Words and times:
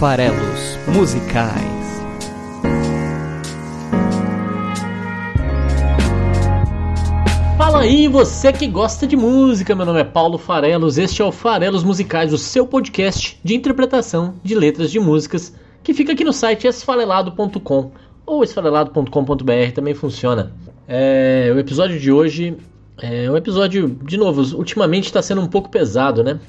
farelos 0.00 0.78
musicais. 0.88 2.00
Fala 7.58 7.80
aí, 7.80 8.08
você 8.08 8.50
que 8.50 8.66
gosta 8.66 9.06
de 9.06 9.14
música, 9.14 9.74
meu 9.74 9.84
nome 9.84 10.00
é 10.00 10.04
Paulo 10.04 10.38
Farelos, 10.38 10.96
este 10.96 11.20
é 11.20 11.24
o 11.26 11.30
Farelos 11.30 11.84
Musicais, 11.84 12.32
o 12.32 12.38
seu 12.38 12.66
podcast 12.66 13.38
de 13.44 13.54
interpretação 13.54 14.36
de 14.42 14.54
letras 14.54 14.90
de 14.90 14.98
músicas, 14.98 15.54
que 15.82 15.92
fica 15.92 16.14
aqui 16.14 16.24
no 16.24 16.32
site 16.32 16.66
esfarelado.com 16.66 17.90
ou 18.24 18.42
esfarelado.com.br, 18.42 19.72
também 19.74 19.92
funciona. 19.92 20.54
É, 20.88 21.52
o 21.54 21.58
episódio 21.58 22.00
de 22.00 22.10
hoje 22.10 22.56
é 22.96 23.30
um 23.30 23.36
episódio, 23.36 23.98
de 24.02 24.16
novo, 24.16 24.56
ultimamente 24.56 25.04
está 25.04 25.20
sendo 25.20 25.42
um 25.42 25.46
pouco 25.46 25.68
pesado, 25.68 26.24
né? 26.24 26.40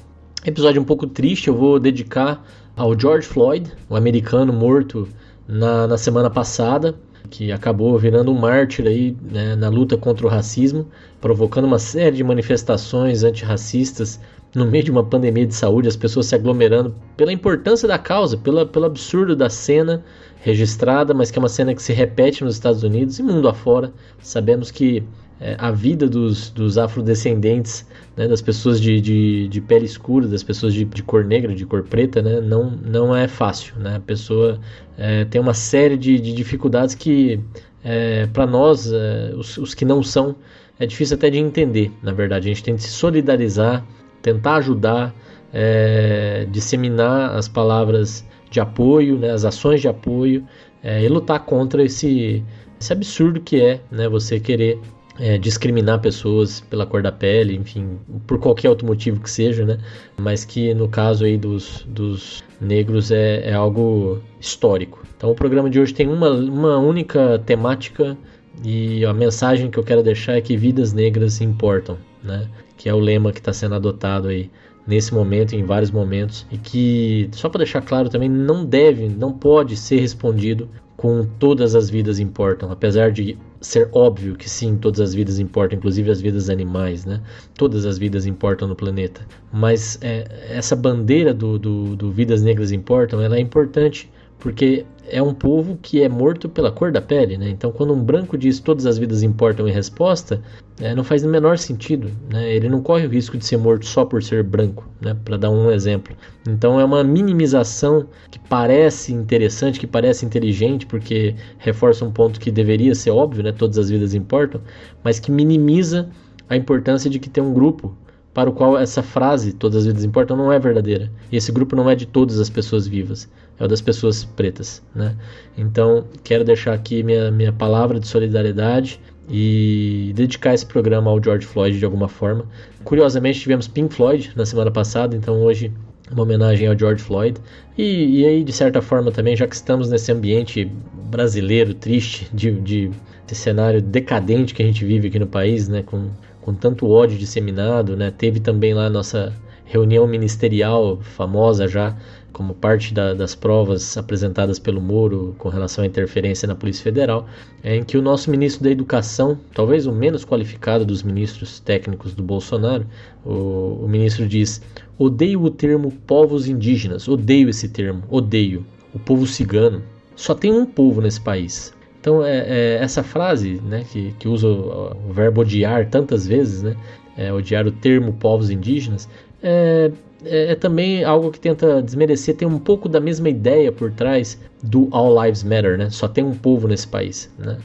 Episódio 0.44 0.82
um 0.82 0.84
pouco 0.84 1.06
triste, 1.06 1.46
eu 1.46 1.54
vou 1.54 1.78
dedicar 1.78 2.44
ao 2.74 2.98
George 2.98 3.24
Floyd, 3.28 3.70
o 3.88 3.94
americano 3.94 4.52
morto 4.52 5.06
na, 5.46 5.86
na 5.86 5.96
semana 5.96 6.28
passada, 6.28 6.96
que 7.30 7.52
acabou 7.52 7.96
virando 7.96 8.32
um 8.32 8.34
mártir 8.34 8.88
aí 8.88 9.16
né, 9.22 9.54
na 9.54 9.68
luta 9.68 9.96
contra 9.96 10.26
o 10.26 10.28
racismo, 10.28 10.88
provocando 11.20 11.66
uma 11.66 11.78
série 11.78 12.16
de 12.16 12.24
manifestações 12.24 13.22
antirracistas 13.22 14.18
no 14.52 14.66
meio 14.66 14.82
de 14.82 14.90
uma 14.90 15.04
pandemia 15.04 15.46
de 15.46 15.54
saúde, 15.54 15.86
as 15.86 15.94
pessoas 15.94 16.26
se 16.26 16.34
aglomerando 16.34 16.92
pela 17.16 17.32
importância 17.32 17.86
da 17.86 17.96
causa, 17.96 18.36
pela, 18.36 18.66
pelo 18.66 18.86
absurdo 18.86 19.36
da 19.36 19.48
cena 19.48 20.02
registrada, 20.40 21.14
mas 21.14 21.30
que 21.30 21.38
é 21.38 21.40
uma 21.40 21.48
cena 21.48 21.72
que 21.72 21.80
se 21.80 21.92
repete 21.92 22.42
nos 22.42 22.54
Estados 22.54 22.82
Unidos 22.82 23.16
e 23.16 23.22
mundo 23.22 23.48
afora. 23.48 23.92
Sabemos 24.20 24.72
que 24.72 25.04
é, 25.42 25.56
a 25.58 25.72
vida 25.72 26.08
dos, 26.08 26.50
dos 26.50 26.78
afrodescendentes, 26.78 27.84
né, 28.16 28.28
das 28.28 28.40
pessoas 28.40 28.80
de, 28.80 29.00
de, 29.00 29.48
de, 29.48 29.60
pele 29.60 29.84
escura, 29.84 30.28
das 30.28 30.44
pessoas 30.44 30.72
de, 30.72 30.84
de, 30.84 31.02
cor 31.02 31.24
negra, 31.24 31.52
de 31.52 31.66
cor 31.66 31.82
preta, 31.82 32.22
né, 32.22 32.40
não, 32.40 32.70
não 32.70 33.14
é 33.14 33.26
fácil. 33.26 33.74
Né? 33.76 33.96
A 33.96 34.00
pessoa 34.00 34.60
é, 34.96 35.24
tem 35.24 35.40
uma 35.40 35.52
série 35.52 35.96
de, 35.96 36.20
de 36.20 36.32
dificuldades 36.32 36.94
que, 36.94 37.40
é, 37.82 38.26
para 38.28 38.46
nós, 38.46 38.92
é, 38.92 39.32
os, 39.36 39.58
os 39.58 39.74
que 39.74 39.84
não 39.84 40.00
são, 40.00 40.36
é 40.78 40.86
difícil 40.86 41.16
até 41.16 41.28
de 41.28 41.38
entender, 41.38 41.90
na 42.02 42.12
verdade. 42.12 42.48
A 42.48 42.54
gente 42.54 42.62
tem 42.62 42.76
que 42.76 42.82
se 42.82 42.90
solidarizar, 42.90 43.84
tentar 44.22 44.56
ajudar, 44.56 45.12
é, 45.52 46.46
disseminar 46.52 47.34
as 47.34 47.48
palavras 47.48 48.24
de 48.48 48.60
apoio, 48.60 49.18
né, 49.18 49.30
as 49.30 49.44
ações 49.44 49.80
de 49.80 49.88
apoio 49.88 50.46
é, 50.84 51.02
e 51.02 51.08
lutar 51.08 51.40
contra 51.40 51.82
esse, 51.82 52.44
esse 52.80 52.92
absurdo 52.92 53.40
que 53.40 53.60
é 53.60 53.80
né, 53.90 54.08
você 54.08 54.38
querer 54.38 54.78
é, 55.18 55.36
discriminar 55.38 56.00
pessoas 56.00 56.60
pela 56.60 56.86
cor 56.86 57.02
da 57.02 57.12
pele, 57.12 57.56
enfim, 57.56 57.98
por 58.26 58.38
qualquer 58.38 58.68
outro 58.68 58.86
motivo 58.86 59.20
que 59.20 59.30
seja, 59.30 59.64
né? 59.64 59.78
Mas 60.18 60.44
que 60.44 60.72
no 60.74 60.88
caso 60.88 61.24
aí 61.24 61.36
dos, 61.36 61.84
dos 61.88 62.42
negros 62.60 63.10
é, 63.10 63.48
é 63.50 63.52
algo 63.52 64.20
histórico. 64.40 65.02
Então 65.16 65.30
o 65.30 65.34
programa 65.34 65.68
de 65.68 65.78
hoje 65.78 65.94
tem 65.94 66.08
uma, 66.08 66.30
uma 66.30 66.78
única 66.78 67.38
temática 67.44 68.16
e 68.64 69.04
a 69.04 69.12
mensagem 69.12 69.70
que 69.70 69.78
eu 69.78 69.84
quero 69.84 70.02
deixar 70.02 70.34
é 70.34 70.40
que 70.40 70.56
vidas 70.56 70.92
negras 70.92 71.40
importam, 71.40 71.98
né? 72.22 72.48
Que 72.76 72.88
é 72.88 72.94
o 72.94 72.98
lema 72.98 73.32
que 73.32 73.38
está 73.38 73.52
sendo 73.52 73.74
adotado 73.74 74.28
aí 74.28 74.50
nesse 74.86 75.14
momento, 75.14 75.54
em 75.54 75.64
vários 75.64 75.90
momentos, 75.90 76.46
e 76.50 76.58
que, 76.58 77.28
só 77.32 77.48
para 77.48 77.58
deixar 77.58 77.82
claro 77.82 78.08
também, 78.08 78.28
não 78.28 78.64
deve, 78.64 79.08
não 79.08 79.32
pode 79.32 79.76
ser 79.76 80.00
respondido 80.00 80.68
com 80.96 81.24
todas 81.24 81.74
as 81.74 81.88
vidas 81.88 82.18
importam, 82.18 82.70
apesar 82.70 83.12
de 83.12 83.38
ser 83.62 83.88
óbvio 83.92 84.34
que 84.34 84.50
sim, 84.50 84.76
todas 84.76 85.00
as 85.00 85.14
vidas 85.14 85.38
importam, 85.38 85.78
inclusive 85.78 86.10
as 86.10 86.20
vidas 86.20 86.50
animais, 86.50 87.04
né? 87.06 87.20
Todas 87.54 87.86
as 87.86 87.96
vidas 87.96 88.26
importam 88.26 88.68
no 88.68 88.76
planeta. 88.76 89.26
Mas 89.52 89.98
é, 90.02 90.26
essa 90.50 90.76
bandeira 90.76 91.32
do, 91.32 91.58
do, 91.58 91.96
do 91.96 92.10
vidas 92.10 92.42
negras 92.42 92.72
importam, 92.72 93.20
ela 93.20 93.36
é 93.36 93.40
importante 93.40 94.10
porque 94.38 94.84
é 95.08 95.22
um 95.22 95.34
povo 95.34 95.78
que 95.80 96.02
é 96.02 96.08
morto 96.08 96.48
pela 96.48 96.70
cor 96.70 96.92
da 96.92 97.00
pele, 97.00 97.36
né? 97.36 97.48
Então, 97.48 97.72
quando 97.72 97.92
um 97.92 98.02
branco 98.02 98.38
diz 98.38 98.60
todas 98.60 98.86
as 98.86 98.98
vidas 98.98 99.22
importam 99.22 99.68
em 99.68 99.72
resposta, 99.72 100.40
é, 100.80 100.94
não 100.94 101.04
faz 101.04 101.24
o 101.24 101.28
menor 101.28 101.58
sentido, 101.58 102.10
né? 102.30 102.52
Ele 102.54 102.68
não 102.68 102.82
corre 102.82 103.06
o 103.06 103.10
risco 103.10 103.36
de 103.36 103.44
ser 103.44 103.56
morto 103.56 103.86
só 103.86 104.04
por 104.04 104.22
ser 104.22 104.42
branco, 104.42 104.88
né? 105.00 105.16
Para 105.24 105.36
dar 105.36 105.50
um 105.50 105.70
exemplo. 105.70 106.16
Então, 106.48 106.80
é 106.80 106.84
uma 106.84 107.02
minimização 107.02 108.06
que 108.30 108.38
parece 108.38 109.12
interessante, 109.12 109.80
que 109.80 109.86
parece 109.86 110.24
inteligente, 110.24 110.86
porque 110.86 111.34
reforça 111.58 112.04
um 112.04 112.12
ponto 112.12 112.40
que 112.40 112.50
deveria 112.50 112.94
ser 112.94 113.10
óbvio, 113.10 113.42
né? 113.42 113.52
Todas 113.52 113.78
as 113.78 113.90
vidas 113.90 114.14
importam, 114.14 114.60
mas 115.02 115.18
que 115.18 115.30
minimiza 115.30 116.08
a 116.48 116.56
importância 116.56 117.08
de 117.08 117.18
que 117.18 117.30
tem 117.30 117.42
um 117.42 117.52
grupo 117.52 117.96
para 118.34 118.48
o 118.48 118.52
qual 118.52 118.78
essa 118.78 119.02
frase, 119.02 119.52
todas 119.52 119.78
as 119.78 119.86
vidas 119.86 120.04
importam, 120.04 120.36
não 120.36 120.52
é 120.52 120.58
verdadeira. 120.58 121.10
E 121.30 121.36
esse 121.36 121.52
grupo 121.52 121.76
não 121.76 121.88
é 121.88 121.94
de 121.94 122.06
todas 122.06 122.40
as 122.40 122.48
pessoas 122.48 122.86
vivas, 122.86 123.28
é 123.58 123.64
o 123.64 123.68
das 123.68 123.80
pessoas 123.80 124.24
pretas. 124.24 124.82
Né? 124.94 125.14
Então, 125.56 126.04
quero 126.24 126.44
deixar 126.44 126.72
aqui 126.72 127.02
minha, 127.02 127.30
minha 127.30 127.52
palavra 127.52 128.00
de 128.00 128.06
solidariedade 128.06 128.98
e 129.28 130.12
dedicar 130.14 130.54
esse 130.54 130.66
programa 130.66 131.10
ao 131.10 131.22
George 131.22 131.46
Floyd 131.46 131.78
de 131.78 131.84
alguma 131.84 132.08
forma. 132.08 132.46
Curiosamente, 132.84 133.40
tivemos 133.40 133.68
Pink 133.68 133.94
Floyd 133.94 134.32
na 134.34 134.46
semana 134.46 134.70
passada, 134.70 135.14
então 135.14 135.42
hoje 135.42 135.72
uma 136.10 136.22
homenagem 136.22 136.68
ao 136.68 136.78
George 136.78 137.02
Floyd. 137.02 137.38
E, 137.76 138.20
e 138.20 138.26
aí, 138.26 138.44
de 138.44 138.52
certa 138.52 138.82
forma, 138.82 139.10
também, 139.10 139.36
já 139.36 139.46
que 139.46 139.54
estamos 139.54 139.90
nesse 139.90 140.12
ambiente 140.12 140.70
brasileiro 141.10 141.74
triste, 141.74 142.28
de, 142.32 142.52
de, 142.52 142.90
cenário 143.32 143.80
decadente 143.80 144.52
que 144.52 144.62
a 144.62 144.66
gente 144.66 144.84
vive 144.84 145.08
aqui 145.08 145.18
no 145.18 145.26
país, 145.26 145.66
né, 145.66 145.82
com 145.82 146.10
com 146.42 146.52
tanto 146.52 146.88
ódio 146.88 147.16
disseminado, 147.16 147.96
né? 147.96 148.10
Teve 148.10 148.40
também 148.40 148.74
lá 148.74 148.86
a 148.86 148.90
nossa 148.90 149.32
reunião 149.64 150.06
ministerial 150.06 150.98
famosa 151.00 151.66
já, 151.66 151.96
como 152.32 152.52
parte 152.52 152.92
da, 152.92 153.14
das 153.14 153.34
provas 153.34 153.96
apresentadas 153.96 154.58
pelo 154.58 154.80
Moro 154.80 155.34
com 155.38 155.48
relação 155.48 155.84
à 155.84 155.86
interferência 155.86 156.46
na 156.46 156.54
Polícia 156.54 156.82
Federal, 156.82 157.26
é 157.62 157.76
em 157.76 157.84
que 157.84 157.96
o 157.96 158.02
nosso 158.02 158.30
ministro 158.30 158.64
da 158.64 158.70
Educação, 158.70 159.38
talvez 159.54 159.86
o 159.86 159.92
menos 159.92 160.24
qualificado 160.24 160.84
dos 160.84 161.02
ministros 161.02 161.60
técnicos 161.60 162.14
do 162.14 162.22
Bolsonaro, 162.22 162.86
o, 163.24 163.84
o 163.84 163.88
ministro 163.88 164.26
diz: 164.26 164.60
odeio 164.98 165.42
o 165.42 165.50
termo 165.50 165.92
povos 166.06 166.48
indígenas, 166.48 167.08
odeio 167.08 167.48
esse 167.48 167.68
termo, 167.68 168.02
odeio. 168.10 168.66
O 168.92 168.98
povo 168.98 169.26
cigano. 169.26 169.82
Só 170.14 170.34
tem 170.34 170.52
um 170.52 170.66
povo 170.66 171.00
nesse 171.00 171.20
país, 171.20 171.72
então, 172.02 172.24
é, 172.24 172.38
é, 172.38 172.78
essa 172.82 173.04
frase, 173.04 173.62
né, 173.64 173.84
que, 173.88 174.12
que 174.18 174.26
usa 174.26 174.48
o, 174.48 174.96
o, 175.08 175.12
verbo 175.12 175.42
odiar 175.42 175.88
tantas 175.88 176.26
vezes, 176.26 176.60
né, 176.60 176.76
é, 177.16 177.32
odiar 177.32 177.64
o 177.64 177.70
termo 177.70 178.12
povos 178.14 178.50
indígenas, 178.50 179.08
é, 179.40 179.92
é, 180.24 180.50
é, 180.50 180.54
também 180.56 181.04
algo 181.04 181.30
que 181.30 181.38
tenta 181.38 181.80
desmerecer, 181.80 182.34
tem 182.34 182.48
um 182.48 182.58
pouco 182.58 182.88
da 182.88 182.98
mesma 182.98 183.28
ideia 183.28 183.70
por 183.70 183.92
trás 183.92 184.36
do 184.60 184.88
All 184.90 185.24
Lives 185.24 185.44
Matter, 185.44 185.78
né? 185.78 185.90
Só 185.90 186.08
tem 186.08 186.24
um 186.24 186.34
povo 186.34 186.66
nesse 186.66 186.88
país, 186.88 187.30
né? 187.38 187.58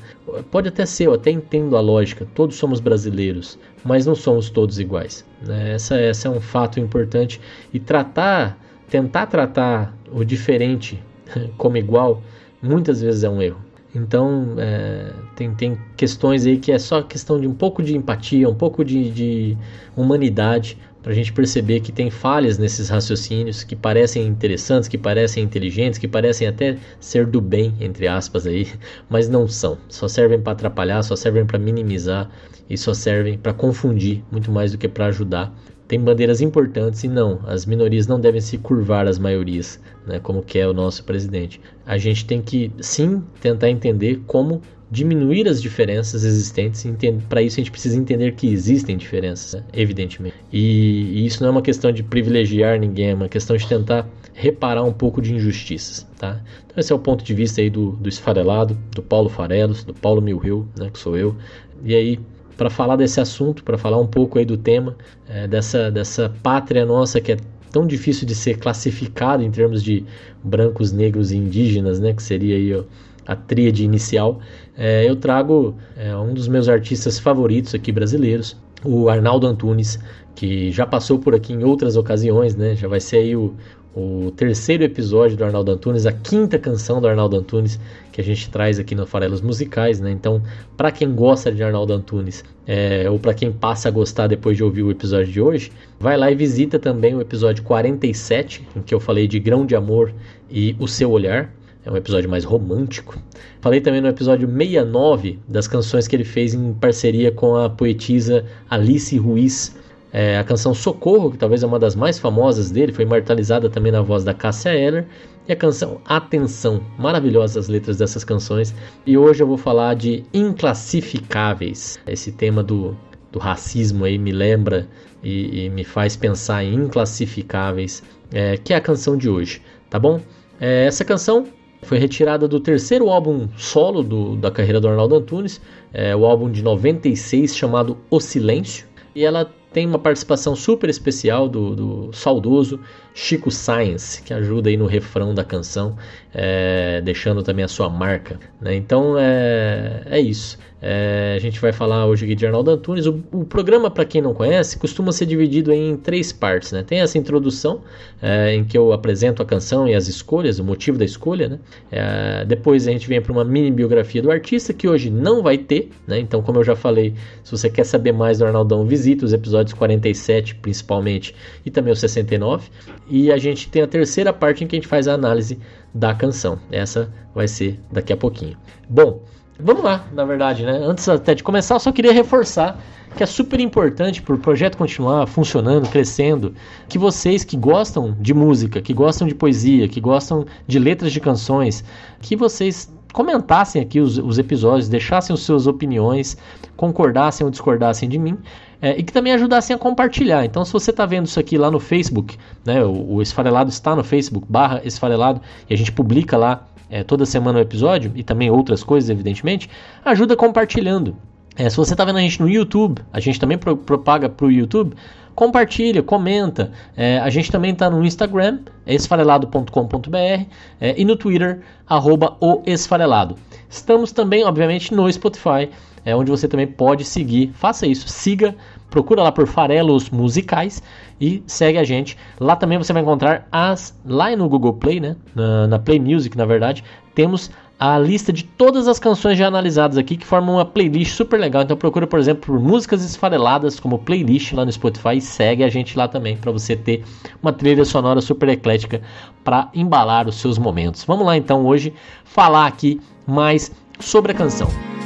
Pode 0.52 0.68
até 0.68 0.86
ser, 0.86 1.08
eu 1.08 1.14
até 1.14 1.31
entendo 1.31 1.76
a 1.76 1.81
lógica, 1.81 2.28
todos 2.36 2.58
somos 2.58 2.80
brasileiros, 2.80 3.58
mas 3.84 4.06
não 4.06 4.14
somos 4.14 4.52
todos 4.52 4.78
iguais. 4.78 5.26
Né? 5.42 5.74
Essa, 5.74 6.00
essa 6.00 6.28
é 6.28 6.31
um 6.31 6.42
fato 6.42 6.80
importante 6.80 7.42
e 7.74 7.80
tratar, 7.80 8.56
tentar 8.88 9.26
tratar 9.26 9.96
o 10.12 10.24
diferente 10.24 11.02
como 11.58 11.78
igual, 11.78 12.22
muitas 12.62 13.02
vezes 13.02 13.24
é 13.24 13.30
um 13.30 13.42
erro. 13.42 13.66
Então, 13.96 14.56
é, 14.58 15.12
tem, 15.36 15.53
tem 15.56 15.78
questões 15.96 16.46
aí 16.46 16.58
que 16.58 16.72
é 16.72 16.80
só 16.80 17.02
questão 17.02 17.40
de 17.40 17.48
um 17.48 17.53
pouco 17.53 17.81
de 17.81 17.96
empatia, 17.96 18.48
um 18.50 18.56
pouco 18.56 18.84
de, 18.84 19.09
de 19.09 19.58
humanidade, 19.96 20.78
para 21.02 21.14
a 21.14 21.16
gente 21.16 21.31
perceber 21.31 21.80
que 21.80 21.92
tem 21.92 22.09
falhas 22.09 22.58
nesses 22.58 22.90
raciocínios 22.90 23.64
que 23.64 23.78
parecem 23.78 24.28
interessantes, 24.28 24.90
que 24.90 24.97
parecem 24.97 25.42
inteligentes, 25.42 25.97
que 25.97 26.08
parecem 26.08 26.47
até 26.47 26.78
ser 27.00 27.26
do 27.26 27.40
bem, 27.40 27.74
entre 27.80 28.08
aspas, 28.08 28.46
aí, 28.46 28.68
mas 29.09 29.30
não 29.30 29.47
são. 29.47 29.78
Só 29.88 30.08
servem 30.08 30.42
para 30.42 30.52
atrapalhar, 30.52 31.02
só 31.03 31.16
servem 31.16 31.46
para 31.46 31.58
minimizar 31.58 32.30
e 32.70 32.78
só 32.78 32.94
servem 32.94 33.38
para 33.38 33.53
confundir 33.53 34.22
muito 34.29 34.52
mais 34.52 34.73
do 34.73 34.78
que 34.78 34.90
para 34.90 35.06
ajudar 35.06 35.53
tem 35.87 35.99
bandeiras 35.99 36.41
importantes 36.41 37.03
e 37.03 37.07
não, 37.07 37.39
as 37.45 37.66
minorias 37.66 38.07
não 38.07 38.19
devem 38.19 38.41
se 38.41 38.57
curvar 38.57 39.07
às 39.07 39.17
maiorias, 39.17 39.79
né, 40.05 40.19
como 40.19 40.43
quer 40.43 40.67
o 40.67 40.73
nosso 40.73 41.03
presidente. 41.03 41.61
A 41.85 41.97
gente 41.97 42.25
tem 42.25 42.41
que 42.41 42.72
sim 42.81 43.23
tentar 43.39 43.69
entender 43.69 44.22
como 44.28 44.61
diminuir 44.89 45.47
as 45.47 45.61
diferenças 45.61 46.23
existentes. 46.23 46.85
Para 47.28 47.41
isso 47.41 47.59
a 47.59 47.61
gente 47.61 47.72
precisa 47.72 47.97
entender 47.97 48.34
que 48.34 48.51
existem 48.51 48.97
diferenças, 48.97 49.53
né, 49.53 49.63
evidentemente. 49.73 50.35
E, 50.51 51.22
e, 51.22 51.25
isso 51.25 51.41
não 51.41 51.49
é 51.49 51.51
uma 51.51 51.61
questão 51.61 51.91
de 51.91 52.03
privilegiar 52.03 52.79
ninguém, 52.79 53.11
é 53.11 53.13
uma 53.13 53.29
questão 53.29 53.55
de 53.55 53.67
tentar 53.67 54.07
reparar 54.34 54.84
um 54.84 54.93
pouco 54.93 55.22
de 55.22 55.34
injustiças, 55.34 56.05
tá? 56.17 56.41
Então 56.66 56.78
esse 56.78 56.91
é 56.91 56.95
o 56.95 56.99
ponto 56.99 57.23
de 57.23 57.34
vista 57.34 57.59
aí 57.59 57.69
do, 57.69 57.91
do 57.91 58.07
esfarelado, 58.07 58.78
do 58.91 59.01
Paulo 59.01 59.29
Farelos, 59.29 59.84
do 59.84 59.93
Paulo 59.93 60.22
Milhill, 60.22 60.67
né, 60.78 60.89
que 60.91 60.99
sou 60.99 61.17
eu. 61.17 61.35
E 61.84 61.95
aí 61.95 62.19
para 62.58 62.70
falar 62.70 62.96
desse 62.96 63.22
assunto, 63.22 63.64
para 63.64 63.78
falar 63.78 64.00
um 64.00 64.08
pouco 64.08 64.40
aí 64.40 64.46
do 64.46 64.58
tema, 64.58 64.96
é, 65.30 65.48
dessa, 65.48 65.92
dessa 65.92 66.34
pátria 66.42 66.86
nossa 66.86 67.22
que 67.22 67.34
é 67.34 67.38
tão 67.72 67.86
difícil 67.86 68.28
de 68.28 68.34
ser 68.34 68.58
classificado 68.58 69.44
em 69.44 69.52
termos 69.52 69.84
de 69.84 70.04
brancos, 70.44 70.92
negros 70.92 71.32
e 71.32 71.38
indígenas, 71.38 72.00
né, 72.00 72.14
que 72.14 72.24
seria 72.24 72.56
aí 72.56 72.74
ó, 72.74 72.84
a 73.26 73.36
tríade 73.36 73.84
inicial, 73.84 74.40
é, 74.76 75.08
eu 75.08 75.16
trago 75.16 75.76
é, 75.96 76.16
um 76.16 76.34
dos 76.34 76.48
meus 76.48 76.68
artistas 76.68 77.20
favoritos 77.20 77.76
aqui 77.76 77.92
brasileiros, 77.92 78.58
o 78.84 79.09
Arnaldo 79.09 79.46
Antunes, 79.48 80.00
que 80.34 80.72
já 80.72 80.86
passou 80.86 81.20
por 81.20 81.36
aqui 81.36 81.54
em 81.54 81.64
outras 81.64 81.96
ocasiões, 81.96 82.56
né, 82.56 82.76
já 82.76 82.88
vai 82.88 83.00
ser 83.00 83.18
aí 83.18 83.36
o, 83.36 83.54
o 83.99 84.29
terceiro 84.29 84.84
episódio 84.84 85.35
do 85.35 85.44
Arnaldo 85.44 85.72
Antunes, 85.72 86.05
a 86.05 86.11
quinta 86.11 86.59
canção 86.59 87.02
do 87.02 87.08
Arnaldo 87.08 87.35
Antunes 87.35 87.79
que 88.11 88.22
a 88.22 88.23
gente 88.23 88.47
traz 88.47 88.78
aqui 88.78 88.94
no 88.94 89.08
Farelos 89.08 89.41
Musicais, 89.41 89.99
né? 89.99 90.11
Então, 90.11 90.40
para 90.76 90.91
quem 90.91 91.16
gosta 91.16 91.52
de 91.52 91.64
Arnaldo 91.64 91.94
Antunes, 91.94 92.44
é, 92.67 93.09
ou 93.09 93.17
para 93.17 93.34
quem 93.34 93.52
passa 93.52 93.88
a 93.88 93.91
gostar 93.91 94.28
depois 94.28 94.55
de 94.55 94.64
ouvir 94.64 94.84
o 94.84 94.91
episódio 94.91 95.32
de 95.32 95.41
hoje, 95.41 95.72
vai 95.99 96.16
lá 96.16 96.32
e 96.32 96.35
visita 96.35 96.78
também 96.78 97.16
o 97.16 97.22
episódio 97.22 97.64
47, 97.64 98.67
em 98.76 98.82
que 98.82 98.94
eu 98.94 98.99
falei 98.99 99.28
de 99.28 99.40
Grão 99.40 99.66
de 99.66 99.76
Amor 99.76 100.14
e 100.47 100.76
O 100.79 100.88
Seu 100.88 101.09
Olhar. 101.09 101.52
É 101.84 101.91
um 101.91 101.97
episódio 101.97 102.29
mais 102.29 102.44
romântico. 102.44 103.17
Falei 103.61 103.82
também 103.82 104.02
no 104.02 104.09
episódio 104.09 104.47
69 104.47 105.40
das 105.47 105.67
canções 105.67 106.08
que 106.08 106.16
ele 106.16 106.26
fez 106.26 106.53
em 106.53 106.72
parceria 106.73 107.32
com 107.32 107.55
a 107.55 107.67
poetisa 107.67 108.46
Alice 108.70 109.17
Ruiz 109.17 109.76
é, 110.12 110.38
a 110.38 110.44
canção 110.44 110.74
Socorro, 110.74 111.32
que 111.32 111.38
talvez 111.38 111.64
é 111.64 111.68
uma 111.68 111.80
das 111.80 111.96
mais 111.96 112.18
famosas 112.18 112.72
dele, 112.72 112.92
foi 112.92 113.04
imortalizada 113.04 113.70
também 113.70 113.92
na 113.92 114.02
voz 114.02 114.24
da 114.24 114.34
Cássia 114.34 114.74
Eller. 114.74 115.06
E 115.48 115.52
a 115.52 115.56
canção 115.56 116.02
Atenção, 116.06 116.82
maravilhosas 116.98 117.58
as 117.58 117.68
letras 117.68 117.98
dessas 117.98 118.24
canções. 118.24 118.74
E 119.06 119.18
hoje 119.18 119.42
eu 119.42 119.48
vou 119.48 119.58
falar 119.58 119.96
de 119.96 120.24
Inclassificáveis. 120.34 121.98
Esse 122.06 122.32
tema 122.32 122.62
do, 122.62 122.96
do 123.32 123.40
racismo 123.40 124.04
aí 124.06 124.18
me 124.18 124.32
lembra 124.32 124.88
e, 125.24 125.66
e 125.66 125.70
me 125.70 125.84
faz 125.84 126.16
pensar 126.16 126.64
em 126.64 126.74
Inclassificáveis, 126.76 128.04
é, 128.32 128.58
que 128.58 128.74
é 128.74 128.78
a 128.78 128.82
canção 128.82 129.18
de 129.18 129.30
hoje, 129.30 129.62
tá 129.90 129.98
bom? 129.98 130.20
É, 130.59 130.86
essa 130.86 131.06
canção 131.06 131.46
foi 131.84 131.98
retirada 131.98 132.48
do 132.48 132.59
terceiro 132.59 133.09
álbum 133.09 133.48
solo 133.56 134.04
do, 134.04 134.36
da 134.36 134.52
carreira 134.52 134.82
do 134.82 134.88
Arnaldo 134.88 135.16
Antunes, 135.16 135.62
é, 135.94 136.16
o 136.16 136.26
álbum 136.26 136.52
de 136.52 136.62
96 136.64 137.56
chamado 137.56 137.98
O 138.09 138.20
Silêncio. 138.20 138.88
E 139.16 139.24
ela 139.24 139.52
tem 139.78 139.85
uma 139.85 140.00
participação 140.00 140.56
super 140.56 140.90
especial 140.90 141.47
do, 141.47 141.76
do 141.76 142.12
saudoso 142.12 142.79
Chico 143.14 143.52
Science, 143.52 144.24
que 144.24 144.34
ajuda 144.34 144.70
aí 144.70 144.76
no 144.76 144.88
refrão 144.88 145.35
da 145.35 145.44
canção, 145.44 145.96
é, 146.39 147.01
deixando 147.01 147.41
também 147.41 147.66
a 147.66 147.67
sua 147.67 147.89
marca. 147.89 148.39
Né? 148.61 148.75
Então 148.75 149.16
é, 149.17 150.03
é 150.05 150.19
isso. 150.19 150.59
É, 150.79 151.34
a 151.35 151.39
gente 151.39 151.59
vai 151.59 151.73
falar 151.73 152.05
hoje 152.05 152.25
aqui 152.25 152.35
de 152.35 152.45
Arnaldo 152.45 152.69
Antunes. 152.69 153.07
O, 153.07 153.23
o 153.31 153.43
programa, 153.43 153.89
para 153.89 154.05
quem 154.05 154.22
não 154.22 154.35
conhece, 154.35 154.78
costuma 154.78 155.11
ser 155.11 155.25
dividido 155.25 155.72
em 155.73 155.97
três 155.97 156.31
partes. 156.31 156.72
Né? 156.72 156.84
Tem 156.84 156.99
essa 156.99 157.17
introdução, 157.17 157.81
é, 158.22 158.53
em 158.53 158.63
que 158.63 158.78
eu 158.78 158.93
apresento 158.93 159.41
a 159.41 159.45
canção 159.45 159.87
e 159.87 159.95
as 159.95 160.07
escolhas, 160.07 160.59
o 160.59 160.63
motivo 160.63 160.95
da 160.95 161.05
escolha. 161.05 161.49
Né? 161.49 161.59
É, 161.91 162.45
depois 162.45 162.87
a 162.87 162.91
gente 162.91 163.07
vem 163.07 163.19
para 163.19 163.31
uma 163.31 163.43
mini 163.43 163.72
biografia 163.72 164.22
do 164.22 164.29
artista, 164.29 164.72
que 164.72 164.87
hoje 164.87 165.09
não 165.09 165.41
vai 165.41 165.57
ter. 165.57 165.89
Né? 166.05 166.19
Então, 166.19 166.43
como 166.43 166.59
eu 166.59 166.63
já 166.63 166.75
falei, 166.75 167.16
se 167.43 167.49
você 167.49 167.67
quer 167.67 167.84
saber 167.84 168.11
mais 168.11 168.37
do 168.37 168.45
Arnaldão, 168.45 168.85
visita 168.85 169.25
os 169.25 169.34
episódios 169.34 169.73
47, 169.73 170.53
principalmente, 170.55 171.34
e 171.66 171.72
também 171.72 171.91
o 171.91 171.95
69. 171.95 172.69
E 173.09 173.31
a 173.31 173.37
gente 173.37 173.67
tem 173.69 173.81
a 173.81 173.87
terceira 173.87 174.31
parte 174.31 174.63
em 174.63 174.67
que 174.67 174.75
a 174.75 174.78
gente 174.78 174.87
faz 174.87 175.07
a 175.07 175.13
análise 175.13 175.57
da 175.97 176.14
canção. 176.14 176.59
Essa 176.72 177.11
vai 177.34 177.47
ser 177.47 177.79
daqui 177.91 178.14
a 178.14 178.17
pouquinho. 178.17 178.55
Bom, 178.88 179.22
vamos 179.59 179.84
lá, 179.84 180.05
na 180.14 180.23
verdade, 180.23 180.66
né? 180.66 180.79
Antes 180.84 181.09
até 181.09 181.34
de 181.34 181.44
começar, 181.44 181.76
eu 181.76 181.79
só 181.79 181.91
queria 181.91 182.14
reforçar 182.14 182.79
que 183.16 183.23
é 183.23 183.26
super 183.26 183.59
importante 183.59 184.22
para 184.22 184.35
o 184.35 184.38
projeto 184.38 184.78
continuar 184.78 185.26
funcionando, 185.28 185.90
crescendo, 185.90 186.53
que 186.88 186.99
vocês 186.99 187.44
que 187.44 187.58
gostam 187.58 188.16
de 188.20 188.34
música, 188.34 188.82
que 188.82 188.94
gostam 188.94 189.28
de 189.28 189.34
poesia, 189.34 189.88
que 189.88 189.99
gostam 189.99 190.46
de 190.67 190.78
letras 190.78 191.11
de 191.11 191.20
canções, 191.20 191.84
que 192.22 192.35
vocês 192.35 192.94
comentassem 193.11 193.82
aqui 193.82 193.99
os, 193.99 194.20
os 194.20 194.38
episódios, 194.38 194.88
deixassem 194.88 195.34
as 195.34 195.40
suas 195.40 195.66
opiniões, 195.66 196.38
concordassem 196.76 197.44
ou 197.44 197.49
discordassem 197.49 198.08
de 198.08 198.20
mim, 198.20 198.38
é, 198.82 198.97
e 198.97 199.03
que 199.03 199.12
também 199.12 199.34
ajudassem 199.34 199.76
a 199.76 199.79
compartilhar. 199.79 200.46
Então, 200.46 200.64
se 200.64 200.72
você 200.72 200.91
está 200.91 201.06
vendo 201.06 201.26
isso 201.26 201.40
aqui 201.40 201.58
lá 201.58 201.72
no 201.72 201.79
Facebook, 201.79 202.38
né, 202.66 202.84
o, 202.84 203.16
o 203.16 203.22
Esfarelado 203.22 203.70
está 203.70 203.96
no 203.96 204.03
Facebook, 204.03 204.46
barra 204.50 204.82
Esfarelado, 204.84 205.41
e 205.70 205.74
a 205.74 205.78
gente 205.78 205.91
publica 205.91 206.38
lá 206.38 206.68
é, 206.90 207.03
toda 207.03 207.26
semana 207.26 207.59
o 207.59 207.62
episódio, 207.62 208.12
e 208.16 208.24
também 208.24 208.50
outras 208.50 208.84
coisas, 208.84 209.09
evidentemente, 209.09 209.70
ajuda 210.03 210.35
compartilhando. 210.35 211.16
É, 211.56 211.70
se 211.70 211.78
você 211.78 211.94
está 211.94 212.06
vendo 212.06 212.20
a 212.20 212.22
gente 212.22 212.40
no 212.40 212.47
YouTube, 212.47 213.02
a 213.12 213.20
gente 213.20 213.40
também 213.40 213.58
pro, 213.58 213.76
propaga 213.76 214.29
para 214.29 214.46
o 214.46 214.52
YouTube, 214.52 214.96
compartilha, 215.34 216.03
comenta. 216.03 216.72
É, 216.96 217.20
a 217.20 217.30
gente 217.30 217.52
também 217.52 217.72
está 217.72 217.90
no 217.90 218.06
Instagram, 218.06 218.59
esfarelado.com.br, 218.85 220.46
é, 220.80 220.96
e 220.96 221.03
no 221.03 221.16
Twitter, 221.16 221.62
arroba 221.88 222.38
o 222.40 222.62
esfarelado. 222.66 223.35
Estamos 223.70 224.12
também, 224.12 224.44
obviamente, 224.44 224.94
no 224.94 225.12
Spotify, 225.12 225.70
é 226.08 226.16
onde 226.16 226.32
você 226.32 226.48
também 226.48 226.66
pode 226.66 227.04
seguir. 227.04 227.52
Faça 227.54 227.86
isso, 227.86 228.08
siga, 228.08 228.56
procura 228.90 229.22
lá 229.22 229.30
por 229.30 229.46
Farelos 229.46 230.09
Musicais 230.09 230.82
e 231.20 231.44
segue 231.46 231.78
a 231.78 231.84
gente. 231.84 232.18
Lá 232.40 232.56
também 232.56 232.78
você 232.78 232.94
vai 232.94 233.02
encontrar 233.02 233.46
as 233.52 233.94
lá 234.06 234.34
no 234.34 234.48
Google 234.48 234.74
Play, 234.74 235.02
né? 235.02 235.18
Na, 235.36 235.68
na 235.68 235.78
Play 235.78 236.00
Music, 236.00 236.38
na 236.38 236.46
verdade, 236.46 236.82
temos 237.14 237.52
a 237.78 238.00
lista 238.00 238.32
de 238.32 238.44
todas 238.44 238.88
as 238.88 238.98
canções 239.00 239.38
já 239.38 239.48
analisadas 239.48 239.98
aqui 239.98 240.16
que 240.16 240.26
formam 240.26 240.56
uma 240.56 240.66
playlist 240.66 241.12
super 241.12 241.38
legal. 241.38 241.62
Então 241.62 241.76
procura, 241.76 242.08
por 242.08 242.20
exemplo, 242.20 242.54
por 242.54 242.59
músicas 242.59 243.04
esfareladas 243.04 243.78
como 243.78 244.00
playlist 244.00 244.54
lá 244.54 244.64
no 244.64 244.72
Spotify 244.72 245.18
e 245.18 245.22
segue 245.22 245.62
a 245.62 245.70
gente 245.70 245.98
lá 245.98 246.08
também 246.08 246.38
para 246.38 246.54
você 246.54 246.74
ter 246.78 247.04
uma 247.44 247.52
trilha 247.52 247.84
sonora 247.84 248.22
super 248.22 248.48
eclética 248.48 249.02
para 249.44 249.70
embalar 249.76 250.26
os 250.26 250.36
seus 250.36 250.58
momentos. 250.58 251.04
Vamos 251.04 251.26
lá 251.26 251.36
então 251.36 251.66
hoje 251.66 251.94
falar 252.24 252.66
aqui 252.66 253.02
mais 253.28 253.72
sobre 254.00 254.32
a 254.32 254.36
canção. 254.36 254.97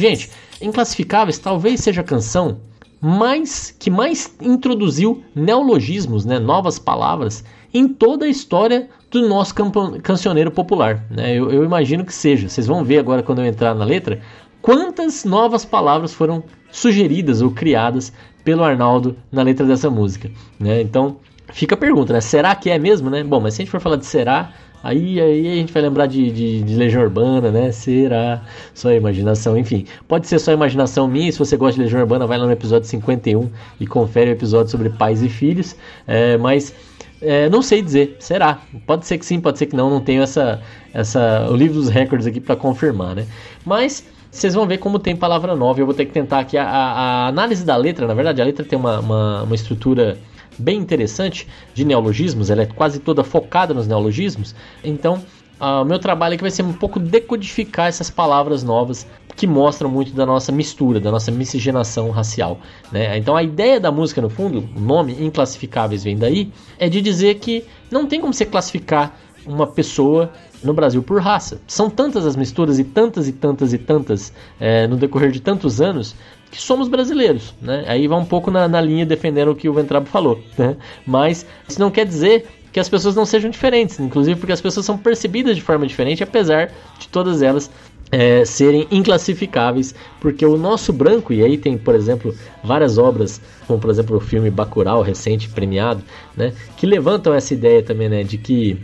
Gente, 0.00 0.30
Inclassificáveis 0.60 1.38
talvez 1.38 1.80
seja 1.80 2.00
a 2.00 2.04
canção 2.04 2.58
mais 3.00 3.74
que 3.78 3.90
mais 3.90 4.34
introduziu 4.40 5.22
neologismos, 5.34 6.24
né, 6.24 6.38
novas 6.38 6.78
palavras, 6.78 7.42
em 7.72 7.88
toda 7.88 8.26
a 8.26 8.28
história 8.28 8.88
do 9.10 9.26
nosso 9.28 9.54
cancioneiro 10.02 10.50
popular. 10.50 11.04
Né? 11.10 11.34
Eu, 11.34 11.50
eu, 11.50 11.64
imagino 11.64 12.04
que 12.04 12.12
seja. 12.12 12.48
Vocês 12.48 12.66
vão 12.66 12.84
ver 12.84 12.98
agora 12.98 13.22
quando 13.22 13.40
eu 13.40 13.46
entrar 13.46 13.74
na 13.74 13.84
letra 13.84 14.20
quantas 14.60 15.24
novas 15.24 15.64
palavras 15.64 16.12
foram 16.12 16.44
sugeridas 16.70 17.40
ou 17.40 17.50
criadas 17.50 18.12
pelo 18.44 18.62
Arnaldo 18.62 19.16
na 19.32 19.42
letra 19.42 19.66
dessa 19.66 19.88
música. 19.88 20.30
Né? 20.58 20.82
Então 20.82 21.16
fica 21.52 21.74
a 21.74 21.78
pergunta, 21.78 22.12
né? 22.12 22.20
Será 22.20 22.54
que 22.54 22.70
é 22.70 22.78
mesmo, 22.78 23.08
né? 23.08 23.24
Bom, 23.24 23.40
mas 23.40 23.54
se 23.54 23.62
a 23.62 23.64
gente 23.64 23.70
for 23.70 23.80
falar 23.80 23.96
de 23.96 24.06
será, 24.06 24.52
Aí, 24.82 25.20
aí 25.20 25.52
a 25.52 25.54
gente 25.56 25.72
vai 25.72 25.82
lembrar 25.82 26.06
de, 26.06 26.30
de, 26.30 26.62
de, 26.62 26.74
Legião 26.74 27.02
Urbana, 27.02 27.50
né? 27.50 27.70
Será 27.70 28.42
só 28.72 28.90
imaginação? 28.92 29.56
Enfim, 29.56 29.84
pode 30.08 30.26
ser 30.26 30.38
só 30.38 30.52
imaginação 30.52 31.06
minha. 31.06 31.30
Se 31.30 31.38
você 31.38 31.56
gosta 31.56 31.76
de 31.76 31.82
Legião 31.82 32.00
Urbana, 32.00 32.26
vai 32.26 32.38
lá 32.38 32.46
no 32.46 32.52
episódio 32.52 32.88
51 32.88 33.50
e 33.78 33.86
confere 33.86 34.30
o 34.30 34.32
episódio 34.32 34.70
sobre 34.70 34.88
pais 34.88 35.22
e 35.22 35.28
filhos. 35.28 35.76
É, 36.06 36.38
mas 36.38 36.74
é, 37.20 37.50
não 37.50 37.60
sei 37.60 37.82
dizer, 37.82 38.16
será? 38.18 38.60
Pode 38.86 39.06
ser 39.06 39.18
que 39.18 39.26
sim, 39.26 39.40
pode 39.40 39.58
ser 39.58 39.66
que 39.66 39.76
não. 39.76 39.90
Não 39.90 40.00
tenho 40.00 40.22
essa, 40.22 40.62
essa, 40.94 41.46
o 41.50 41.54
livro 41.54 41.74
dos 41.74 41.88
recordes 41.88 42.26
aqui 42.26 42.40
para 42.40 42.56
confirmar, 42.56 43.14
né? 43.14 43.26
Mas 43.64 44.06
vocês 44.30 44.54
vão 44.54 44.66
ver 44.66 44.78
como 44.78 44.98
tem 44.98 45.14
palavra 45.14 45.54
nova. 45.54 45.80
Eu 45.80 45.86
vou 45.86 45.94
ter 45.94 46.06
que 46.06 46.12
tentar 46.12 46.38
aqui 46.38 46.56
a, 46.56 46.64
a, 46.64 46.92
a 46.92 47.26
análise 47.28 47.64
da 47.64 47.76
letra. 47.76 48.06
Na 48.06 48.14
verdade, 48.14 48.40
a 48.40 48.44
letra 48.44 48.64
tem 48.64 48.78
uma, 48.78 49.00
uma, 49.00 49.42
uma 49.42 49.54
estrutura 49.54 50.16
bem 50.60 50.78
interessante 50.78 51.48
de 51.74 51.84
neologismos, 51.84 52.50
ela 52.50 52.62
é 52.62 52.66
quase 52.66 53.00
toda 53.00 53.24
focada 53.24 53.74
nos 53.74 53.86
neologismos. 53.86 54.54
Então, 54.84 55.22
o 55.60 55.84
meu 55.84 55.98
trabalho 55.98 56.34
aqui 56.34 56.42
vai 56.42 56.50
ser 56.50 56.62
um 56.62 56.72
pouco 56.72 56.98
decodificar 56.98 57.88
essas 57.88 58.08
palavras 58.08 58.62
novas 58.62 59.06
que 59.36 59.46
mostram 59.46 59.90
muito 59.90 60.12
da 60.12 60.24
nossa 60.24 60.50
mistura, 60.50 60.98
da 60.98 61.10
nossa 61.10 61.30
miscigenação 61.30 62.10
racial. 62.10 62.58
Né? 62.90 63.16
Então 63.18 63.36
a 63.36 63.42
ideia 63.42 63.78
da 63.78 63.90
música, 63.90 64.20
no 64.20 64.30
fundo, 64.30 64.68
o 64.74 64.80
nome 64.80 65.22
Inclassificáveis 65.22 66.02
vem 66.02 66.16
daí, 66.16 66.50
é 66.78 66.88
de 66.88 67.02
dizer 67.02 67.36
que 67.36 67.64
não 67.90 68.06
tem 68.06 68.20
como 68.20 68.32
você 68.32 68.46
classificar 68.46 69.18
uma 69.46 69.66
pessoa 69.66 70.32
no 70.62 70.74
Brasil 70.74 71.02
por 71.02 71.20
raça. 71.20 71.60
São 71.66 71.88
tantas 71.88 72.26
as 72.26 72.36
misturas 72.36 72.78
e 72.78 72.84
tantas 72.84 73.28
e 73.28 73.32
tantas 73.32 73.72
e 73.72 73.78
tantas 73.78 74.32
é, 74.58 74.86
no 74.86 74.96
decorrer 74.96 75.30
de 75.30 75.40
tantos 75.40 75.80
anos 75.80 76.14
que 76.50 76.60
somos 76.60 76.88
brasileiros, 76.88 77.54
né? 77.60 77.84
Aí 77.86 78.08
vai 78.08 78.18
um 78.18 78.24
pouco 78.24 78.50
na, 78.50 78.66
na 78.66 78.80
linha 78.80 79.06
defendendo 79.06 79.52
o 79.52 79.56
que 79.56 79.68
o 79.68 79.72
Ventrabo 79.72 80.06
falou, 80.06 80.42
né? 80.58 80.76
Mas 81.06 81.46
isso 81.68 81.80
não 81.80 81.90
quer 81.90 82.04
dizer 82.04 82.46
que 82.72 82.80
as 82.80 82.88
pessoas 82.88 83.14
não 83.16 83.24
sejam 83.24 83.50
diferentes, 83.50 83.98
inclusive 83.98 84.38
porque 84.38 84.52
as 84.52 84.60
pessoas 84.60 84.86
são 84.86 84.96
percebidas 84.96 85.56
de 85.56 85.62
forma 85.62 85.86
diferente, 85.86 86.22
apesar 86.22 86.70
de 86.98 87.08
todas 87.08 87.42
elas 87.42 87.70
é, 88.12 88.44
serem 88.44 88.86
inclassificáveis, 88.90 89.94
porque 90.20 90.44
o 90.44 90.56
nosso 90.56 90.92
branco, 90.92 91.32
e 91.32 91.42
aí 91.42 91.56
tem, 91.56 91.78
por 91.78 91.94
exemplo, 91.94 92.34
várias 92.62 92.98
obras, 92.98 93.40
como 93.66 93.78
por 93.78 93.90
exemplo 93.90 94.16
o 94.16 94.20
filme 94.20 94.50
Bacurau, 94.50 95.02
recente, 95.02 95.48
premiado, 95.48 96.02
né, 96.36 96.52
que 96.76 96.86
levantam 96.86 97.32
essa 97.32 97.54
ideia 97.54 97.82
também, 97.82 98.08
né, 98.08 98.22
de 98.24 98.38
que 98.38 98.78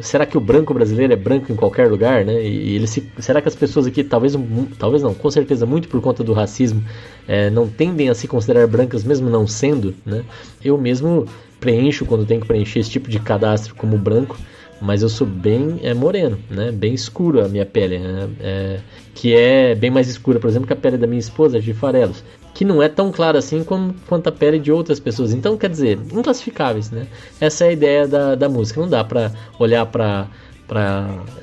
será 0.00 0.24
que 0.24 0.36
o 0.36 0.40
branco 0.40 0.72
brasileiro 0.72 1.12
é 1.12 1.16
branco 1.16 1.52
em 1.52 1.56
qualquer 1.56 1.90
lugar, 1.90 2.24
né? 2.24 2.42
E 2.42 2.76
ele 2.76 2.86
se, 2.86 3.06
será 3.18 3.42
que 3.42 3.48
as 3.48 3.54
pessoas 3.54 3.86
aqui, 3.86 4.02
talvez, 4.02 4.34
talvez 4.78 5.02
não, 5.02 5.12
com 5.12 5.30
certeza 5.30 5.66
muito 5.66 5.88
por 5.88 6.00
conta 6.00 6.24
do 6.24 6.32
racismo, 6.32 6.82
é, 7.28 7.50
não 7.50 7.68
tendem 7.68 8.08
a 8.08 8.14
se 8.14 8.26
considerar 8.26 8.66
brancas 8.66 9.04
mesmo 9.04 9.28
não 9.28 9.46
sendo, 9.46 9.94
né? 10.04 10.24
Eu 10.64 10.78
mesmo 10.78 11.26
preencho 11.60 12.04
quando 12.04 12.26
tenho 12.26 12.40
que 12.40 12.46
preencher 12.46 12.80
esse 12.80 12.90
tipo 12.90 13.08
de 13.08 13.20
cadastro 13.20 13.74
como 13.74 13.96
branco, 13.98 14.38
mas 14.80 15.02
eu 15.02 15.08
sou 15.08 15.26
bem 15.26 15.78
é, 15.82 15.94
moreno, 15.94 16.38
né? 16.50 16.72
Bem 16.72 16.94
escuro 16.94 17.44
a 17.44 17.48
minha 17.48 17.66
pele, 17.66 17.98
né? 17.98 18.28
é, 18.40 18.80
que 19.14 19.34
é 19.34 19.74
bem 19.74 19.90
mais 19.90 20.08
escura, 20.08 20.40
por 20.40 20.48
exemplo, 20.48 20.66
que 20.66 20.72
a 20.72 20.76
pele 20.76 20.96
da 20.96 21.06
minha 21.06 21.20
esposa, 21.20 21.60
de 21.60 21.72
farelos, 21.72 22.24
que 22.54 22.64
não 22.64 22.82
é 22.82 22.88
tão 22.88 23.10
clara 23.10 23.38
assim 23.38 23.64
como, 23.64 23.94
quanto 24.06 24.28
a 24.28 24.32
pele 24.32 24.58
de 24.58 24.70
outras 24.70 25.00
pessoas. 25.00 25.32
Então, 25.32 25.56
quer 25.56 25.70
dizer, 25.70 25.98
inclassificáveis, 26.12 26.90
né? 26.90 27.06
Essa 27.40 27.64
é 27.64 27.68
a 27.68 27.72
ideia 27.72 28.08
da, 28.08 28.34
da 28.34 28.48
música. 28.48 28.80
Não 28.80 28.88
dá 28.88 29.02
para 29.02 29.32
olhar 29.58 29.86
para 29.86 30.28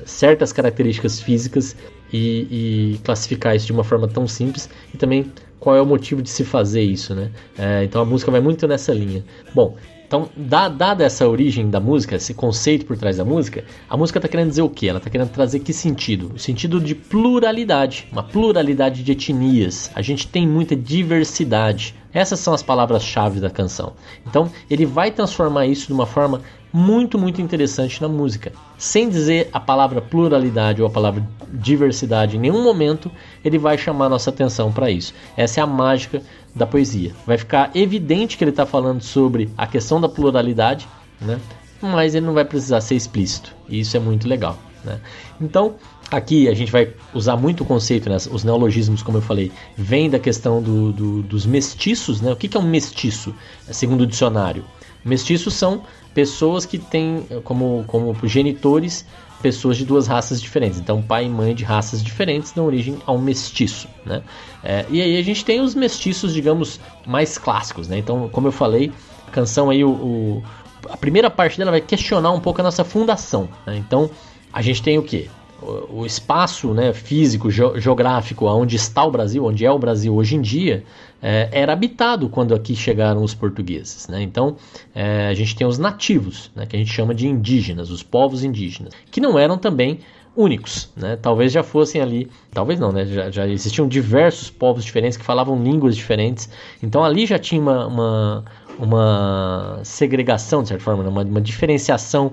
certas 0.04 0.52
características 0.52 1.20
físicas 1.20 1.76
e, 2.12 2.94
e, 2.94 2.98
classificar 3.04 3.54
isso 3.54 3.66
de 3.66 3.72
uma 3.72 3.84
forma 3.84 4.08
tão 4.08 4.26
simples 4.26 4.68
e 4.92 4.96
também 4.96 5.32
qual 5.58 5.76
é 5.76 5.82
o 5.82 5.86
motivo 5.86 6.22
de 6.22 6.30
se 6.30 6.44
fazer 6.44 6.82
isso, 6.82 7.14
né? 7.14 7.30
É, 7.58 7.84
então 7.84 8.00
a 8.00 8.04
música 8.04 8.30
vai 8.30 8.40
muito 8.40 8.66
nessa 8.66 8.92
linha. 8.92 9.24
Bom, 9.54 9.76
então, 10.10 10.28
dada 10.36 11.04
essa 11.04 11.28
origem 11.28 11.70
da 11.70 11.78
música, 11.78 12.16
esse 12.16 12.34
conceito 12.34 12.84
por 12.84 12.98
trás 12.98 13.18
da 13.18 13.24
música, 13.24 13.64
a 13.88 13.96
música 13.96 14.18
está 14.18 14.28
querendo 14.28 14.48
dizer 14.48 14.62
o 14.62 14.68
quê? 14.68 14.88
Ela 14.88 14.98
está 14.98 15.08
querendo 15.08 15.30
trazer 15.30 15.60
que 15.60 15.72
sentido? 15.72 16.32
O 16.34 16.38
sentido 16.38 16.80
de 16.80 16.96
pluralidade, 16.96 18.08
uma 18.10 18.24
pluralidade 18.24 19.04
de 19.04 19.12
etnias. 19.12 19.88
A 19.94 20.02
gente 20.02 20.26
tem 20.26 20.48
muita 20.48 20.74
diversidade. 20.74 21.94
Essas 22.12 22.40
são 22.40 22.52
as 22.52 22.62
palavras-chave 22.62 23.40
da 23.40 23.50
canção. 23.50 23.92
Então, 24.26 24.50
ele 24.68 24.84
vai 24.84 25.10
transformar 25.10 25.66
isso 25.66 25.86
de 25.86 25.92
uma 25.92 26.06
forma 26.06 26.40
muito, 26.72 27.18
muito 27.18 27.40
interessante 27.40 28.00
na 28.00 28.08
música. 28.08 28.52
Sem 28.78 29.08
dizer 29.08 29.48
a 29.52 29.60
palavra 29.60 30.00
pluralidade 30.00 30.80
ou 30.80 30.88
a 30.88 30.90
palavra 30.90 31.26
diversidade 31.52 32.36
em 32.36 32.40
nenhum 32.40 32.62
momento, 32.62 33.10
ele 33.44 33.58
vai 33.58 33.76
chamar 33.76 34.08
nossa 34.08 34.30
atenção 34.30 34.72
para 34.72 34.90
isso. 34.90 35.14
Essa 35.36 35.60
é 35.60 35.62
a 35.62 35.66
mágica 35.66 36.22
da 36.54 36.66
poesia. 36.66 37.12
Vai 37.26 37.38
ficar 37.38 37.70
evidente 37.74 38.36
que 38.36 38.44
ele 38.44 38.50
está 38.50 38.66
falando 38.66 39.02
sobre 39.02 39.50
a 39.56 39.66
questão 39.66 40.00
da 40.00 40.08
pluralidade, 40.08 40.88
né? 41.20 41.40
mas 41.80 42.14
ele 42.14 42.26
não 42.26 42.34
vai 42.34 42.44
precisar 42.44 42.80
ser 42.80 42.94
explícito. 42.94 43.54
E 43.68 43.80
isso 43.80 43.96
é 43.96 44.00
muito 44.00 44.28
legal. 44.28 44.58
Né? 44.84 45.00
Então, 45.40 45.74
aqui 46.10 46.48
a 46.48 46.54
gente 46.54 46.72
vai 46.72 46.92
usar 47.14 47.36
muito 47.36 47.62
o 47.62 47.66
conceito, 47.66 48.08
né? 48.08 48.16
os 48.30 48.44
neologismos, 48.44 49.02
como 49.02 49.18
eu 49.18 49.22
falei, 49.22 49.52
vem 49.76 50.10
da 50.10 50.18
questão 50.18 50.62
do, 50.62 50.92
do, 50.92 51.22
dos 51.22 51.46
mestiços. 51.46 52.20
Né? 52.20 52.32
O 52.32 52.36
que, 52.36 52.48
que 52.48 52.56
é 52.56 52.60
um 52.60 52.68
mestiço, 52.68 53.34
segundo 53.70 54.02
o 54.02 54.06
dicionário? 54.06 54.64
Mestiços 55.04 55.54
são 55.54 55.82
pessoas 56.12 56.66
que 56.66 56.78
têm 56.78 57.26
como, 57.44 57.84
como 57.86 58.14
genitores 58.26 59.06
pessoas 59.40 59.76
de 59.76 59.86
duas 59.86 60.06
raças 60.06 60.40
diferentes. 60.40 60.78
Então, 60.78 61.00
pai 61.00 61.24
e 61.24 61.28
mãe 61.28 61.54
de 61.54 61.64
raças 61.64 62.02
diferentes 62.02 62.52
dão 62.52 62.66
origem 62.66 62.98
a 63.06 63.12
um 63.12 63.18
mestiço, 63.18 63.88
né? 64.04 64.22
É, 64.62 64.84
e 64.90 65.00
aí 65.00 65.16
a 65.16 65.22
gente 65.22 65.44
tem 65.44 65.62
os 65.62 65.74
mestiços, 65.74 66.34
digamos, 66.34 66.78
mais 67.06 67.38
clássicos, 67.38 67.88
né? 67.88 67.96
Então, 67.96 68.28
como 68.28 68.48
eu 68.48 68.52
falei, 68.52 68.92
a 69.26 69.30
canção 69.30 69.70
aí, 69.70 69.82
o, 69.82 69.90
o 69.90 70.44
a 70.88 70.96
primeira 70.96 71.30
parte 71.30 71.58
dela 71.58 71.70
vai 71.70 71.80
questionar 71.80 72.30
um 72.32 72.40
pouco 72.40 72.60
a 72.60 72.64
nossa 72.64 72.84
fundação. 72.84 73.48
Né? 73.66 73.76
Então, 73.76 74.10
a 74.52 74.62
gente 74.62 74.82
tem 74.82 74.98
o 74.98 75.02
que? 75.02 75.30
O 75.62 76.06
espaço 76.06 76.72
né, 76.72 76.92
físico, 76.92 77.50
geográfico, 77.50 78.46
onde 78.46 78.76
está 78.76 79.04
o 79.04 79.10
Brasil, 79.10 79.44
onde 79.44 79.64
é 79.64 79.70
o 79.70 79.78
Brasil 79.78 80.14
hoje 80.14 80.36
em 80.36 80.40
dia, 80.40 80.84
é, 81.22 81.48
era 81.52 81.72
habitado 81.72 82.28
quando 82.28 82.54
aqui 82.54 82.74
chegaram 82.74 83.22
os 83.22 83.34
portugueses. 83.34 84.08
Né? 84.08 84.22
Então, 84.22 84.56
é, 84.94 85.28
a 85.28 85.34
gente 85.34 85.54
tem 85.54 85.66
os 85.66 85.78
nativos, 85.78 86.50
né, 86.54 86.66
que 86.66 86.76
a 86.76 86.78
gente 86.78 86.92
chama 86.92 87.14
de 87.14 87.26
indígenas, 87.28 87.90
os 87.90 88.02
povos 88.02 88.42
indígenas, 88.42 88.92
que 89.10 89.20
não 89.20 89.38
eram 89.38 89.58
também 89.58 90.00
únicos, 90.36 90.88
né? 90.96 91.16
Talvez 91.20 91.50
já 91.52 91.62
fossem 91.62 92.00
ali, 92.00 92.30
talvez 92.52 92.78
não, 92.78 92.92
né? 92.92 93.04
Já, 93.04 93.30
já, 93.30 93.48
existiam 93.48 93.88
diversos 93.88 94.48
povos 94.48 94.84
diferentes 94.84 95.18
que 95.18 95.24
falavam 95.24 95.60
línguas 95.60 95.96
diferentes. 95.96 96.48
Então 96.82 97.04
ali 97.04 97.26
já 97.26 97.38
tinha 97.38 97.60
uma, 97.60 97.86
uma, 97.86 98.44
uma 98.78 99.80
segregação, 99.82 100.62
de 100.62 100.68
certa 100.68 100.84
forma, 100.84 101.02
né? 101.02 101.08
uma, 101.08 101.22
uma 101.22 101.40
diferenciação 101.40 102.32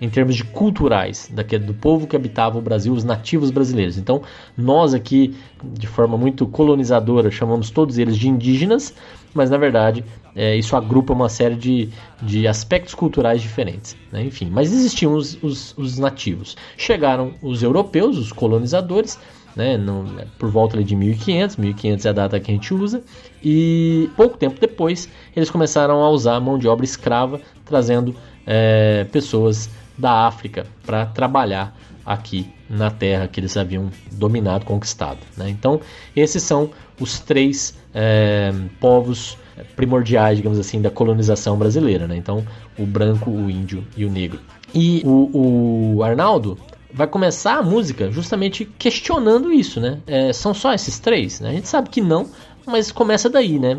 em 0.00 0.08
termos 0.08 0.36
de 0.36 0.44
culturais 0.44 1.30
daquele, 1.32 1.64
do 1.64 1.74
povo 1.74 2.06
que 2.06 2.16
habitava 2.16 2.58
o 2.58 2.62
Brasil, 2.62 2.92
os 2.92 3.04
nativos 3.04 3.50
brasileiros. 3.50 3.96
Então, 3.96 4.22
nós 4.56 4.94
aqui, 4.94 5.34
de 5.62 5.86
forma 5.86 6.16
muito 6.16 6.46
colonizadora, 6.46 7.30
chamamos 7.30 7.70
todos 7.70 7.98
eles 7.98 8.16
de 8.16 8.28
indígenas, 8.28 8.94
mas 9.34 9.50
na 9.50 9.56
verdade 9.56 10.04
é, 10.34 10.54
isso 10.56 10.76
agrupa 10.76 11.12
uma 11.12 11.28
série 11.28 11.54
de, 11.54 11.88
de 12.22 12.46
aspectos 12.46 12.94
culturais 12.94 13.40
diferentes. 13.40 13.96
Né? 14.12 14.24
Enfim, 14.24 14.48
mas 14.50 14.72
existiam 14.72 15.14
os, 15.14 15.42
os, 15.42 15.76
os, 15.78 15.98
nativos. 15.98 16.56
Chegaram 16.76 17.34
os 17.40 17.62
europeus, 17.62 18.18
os 18.18 18.32
colonizadores, 18.32 19.18
né, 19.56 19.78
no, 19.78 20.04
por 20.38 20.50
volta 20.50 20.84
de 20.84 20.94
1500, 20.94 21.56
1500 21.56 22.04
é 22.04 22.08
a 22.10 22.12
data 22.12 22.38
que 22.38 22.50
a 22.50 22.54
gente 22.54 22.74
usa, 22.74 23.02
e 23.42 24.10
pouco 24.14 24.36
tempo 24.36 24.60
depois 24.60 25.08
eles 25.34 25.48
começaram 25.48 26.02
a 26.02 26.10
usar 26.10 26.38
mão 26.40 26.58
de 26.58 26.68
obra 26.68 26.84
escrava, 26.84 27.40
trazendo 27.64 28.14
é, 28.46 29.04
pessoas 29.10 29.70
da 29.98 30.26
África 30.26 30.66
para 30.84 31.06
trabalhar 31.06 31.76
aqui 32.04 32.48
na 32.68 32.90
terra 32.90 33.26
que 33.26 33.40
eles 33.40 33.56
haviam 33.56 33.90
dominado, 34.12 34.64
conquistado. 34.64 35.18
Né? 35.36 35.48
Então, 35.50 35.80
esses 36.14 36.42
são 36.42 36.70
os 37.00 37.18
três 37.18 37.76
é, 37.94 38.52
povos 38.80 39.36
primordiais, 39.74 40.36
digamos 40.36 40.58
assim, 40.58 40.80
da 40.80 40.90
colonização 40.90 41.56
brasileira. 41.56 42.06
Né? 42.06 42.16
Então, 42.16 42.46
o 42.78 42.86
branco, 42.86 43.30
o 43.30 43.50
índio 43.50 43.84
e 43.96 44.04
o 44.04 44.10
negro. 44.10 44.40
E 44.74 45.02
o, 45.04 45.96
o 45.96 46.02
Arnaldo 46.02 46.58
vai 46.92 47.06
começar 47.06 47.58
a 47.58 47.62
música 47.62 48.10
justamente 48.10 48.64
questionando 48.78 49.52
isso, 49.52 49.80
né? 49.80 49.98
É, 50.06 50.32
são 50.32 50.54
só 50.54 50.72
esses 50.72 50.98
três? 50.98 51.40
Né? 51.40 51.50
A 51.50 51.52
gente 51.52 51.68
sabe 51.68 51.90
que 51.90 52.00
não, 52.00 52.28
mas 52.66 52.90
começa 52.90 53.28
daí, 53.28 53.58
né? 53.58 53.76